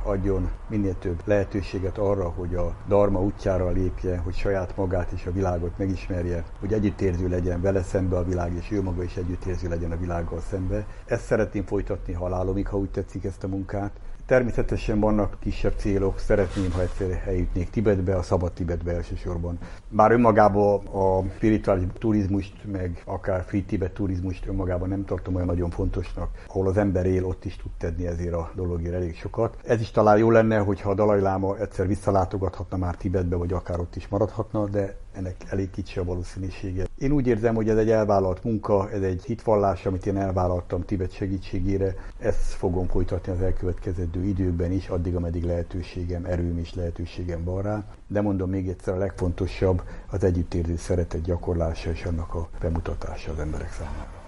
adjon 0.04 0.50
minél 0.68 0.96
több 1.00 1.22
lehetőséget 1.26 1.98
arra, 1.98 2.30
hogy 2.30 2.56
a 2.56 2.76
Dharma 2.88 3.22
útjára 3.22 3.70
lépje, 3.70 4.18
hogy 4.18 4.34
saját 4.34 4.76
magát 4.78 5.12
és 5.12 5.26
a 5.26 5.32
világot 5.32 5.78
megismerje, 5.78 6.44
hogy 6.60 6.74
együttérző 6.74 7.28
legyen 7.28 7.62
vele 7.62 7.84
szembe 7.84 8.18
a 8.18 8.24
világ, 8.24 8.54
és 8.54 8.72
ő 8.72 8.82
maga 8.82 9.04
is 9.04 9.16
együttérző 9.16 9.70
legyen 9.70 9.91
a 9.91 9.98
világgal 9.98 10.39
szembe. 10.39 10.86
Ezt 11.06 11.26
szeretném 11.26 11.66
folytatni 11.66 12.14
halálomig, 12.14 12.68
ha 12.68 12.78
úgy 12.78 12.89
tetszik 12.89 13.24
ezt 13.24 13.44
a 13.44 13.48
munkát. 13.48 13.91
Természetesen 14.26 14.99
vannak 14.99 15.38
kisebb 15.39 15.74
célok, 15.78 16.19
szeretném, 16.19 16.71
ha 16.71 16.82
egyszer 16.82 17.24
eljutnék 17.26 17.69
Tibetbe, 17.69 18.15
a 18.15 18.21
szabad 18.21 18.51
Tibetbe 18.51 18.93
elsősorban. 18.93 19.57
Bár 19.89 20.11
önmagában 20.11 20.86
a 20.86 21.24
spirituális 21.36 21.84
turizmust, 21.99 22.53
meg 22.71 23.03
akár 23.05 23.43
free 23.43 23.61
Tibet 23.61 23.91
turizmust 23.91 24.47
önmagában 24.47 24.89
nem 24.89 25.05
tartom 25.05 25.36
olyan 25.36 25.47
nagyon 25.47 25.69
fontosnak. 25.69 26.30
Ahol 26.47 26.67
az 26.67 26.78
ember 26.78 27.05
él, 27.05 27.26
ott 27.26 27.45
is 27.45 27.55
tud 27.55 27.71
tenni 27.78 28.07
ezért 28.07 28.34
a 28.34 28.51
dologért 28.55 28.93
elég 28.93 29.15
sokat. 29.15 29.57
Ez 29.63 29.82
is 29.82 29.91
talán 29.91 30.17
jó 30.17 30.32
lenne, 30.32 30.57
hogyha 30.57 30.89
a 30.89 30.93
Dalai 30.93 31.21
Láma 31.21 31.57
egyszer 31.57 31.88
visszalátogathatna 31.88 32.78
már 32.78 32.95
Tibetbe, 32.95 33.36
vagy 33.36 33.53
akár 33.53 33.80
ott 33.80 33.95
is 33.95 34.07
maradhatna, 34.07 34.67
de 34.67 34.97
ennek 35.16 35.36
elég 35.49 35.70
kicsi 35.70 35.99
a 35.99 36.03
valószínűsége. 36.03 36.86
Én 36.97 37.11
úgy 37.11 37.28
érzem, 37.28 37.55
hogy 37.55 37.70
ez 37.70 37.78
egy 37.78 37.89
elvállalt 37.89 38.43
munka, 38.43 38.91
ez 38.91 39.01
egy 39.01 39.24
hitvallás, 39.26 39.86
amit 39.86 40.05
én 40.05 40.18
elvállaltam 40.18 40.86
Tibet 40.86 41.14
segítségére. 41.14 41.95
Ezt 42.20 42.53
fogom 42.53 42.88
folytatni 42.88 43.32
az 43.32 43.41
elkövetkező 43.41 44.07
időkben 44.24 44.72
is, 44.72 44.88
addig, 44.88 45.16
ameddig 45.16 45.43
lehetőségem, 45.43 46.26
erőm 46.26 46.57
és 46.57 46.74
lehetőségem 46.74 47.43
van 47.43 47.61
rá. 47.61 47.84
De 48.07 48.22
mondom 48.22 48.49
még 48.49 48.68
egyszer, 48.68 48.93
a 48.93 48.97
legfontosabb 48.97 49.82
az 50.09 50.24
együttérző 50.24 50.76
szeretet 50.76 51.22
gyakorlása 51.22 51.91
és 51.91 52.03
annak 52.03 52.34
a 52.34 52.49
bemutatása 52.59 53.32
az 53.32 53.39
emberek 53.39 53.72
számára. 53.72 54.22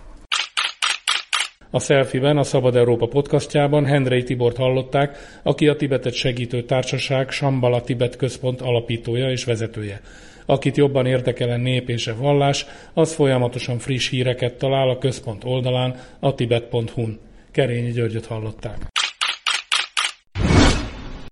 A 1.76 1.80
Selfie-ben, 1.80 2.38
a 2.38 2.44
Szabad 2.44 2.76
Európa 2.76 3.08
podcastjában 3.08 3.86
Hendrei 3.86 4.24
Tibort 4.24 4.58
hallották, 4.58 5.18
aki 5.44 5.68
a 5.68 5.76
Tibetet 5.76 6.14
segítő 6.14 6.64
társaság 6.64 7.32
Sambala 7.32 7.82
Tibet 7.82 8.16
központ 8.16 8.62
alapítója 8.62 9.32
és 9.32 9.44
vezetője. 9.44 10.02
Akit 10.46 10.78
jobban 10.78 11.06
érdekelen 11.06 11.60
nép 11.60 11.90
és 11.90 12.08
a 12.08 12.16
vallás, 12.18 12.66
az 12.94 13.14
folyamatosan 13.14 13.78
friss 13.78 14.10
híreket 14.10 14.58
talál 14.58 14.90
a 14.90 14.98
központ 14.98 15.44
oldalán 15.44 15.96
a 16.20 16.36
tibet.hu-n. 16.36 17.20
Kerényi 17.52 17.92
Györgyöt 17.92 18.26
hallották. 18.26 18.95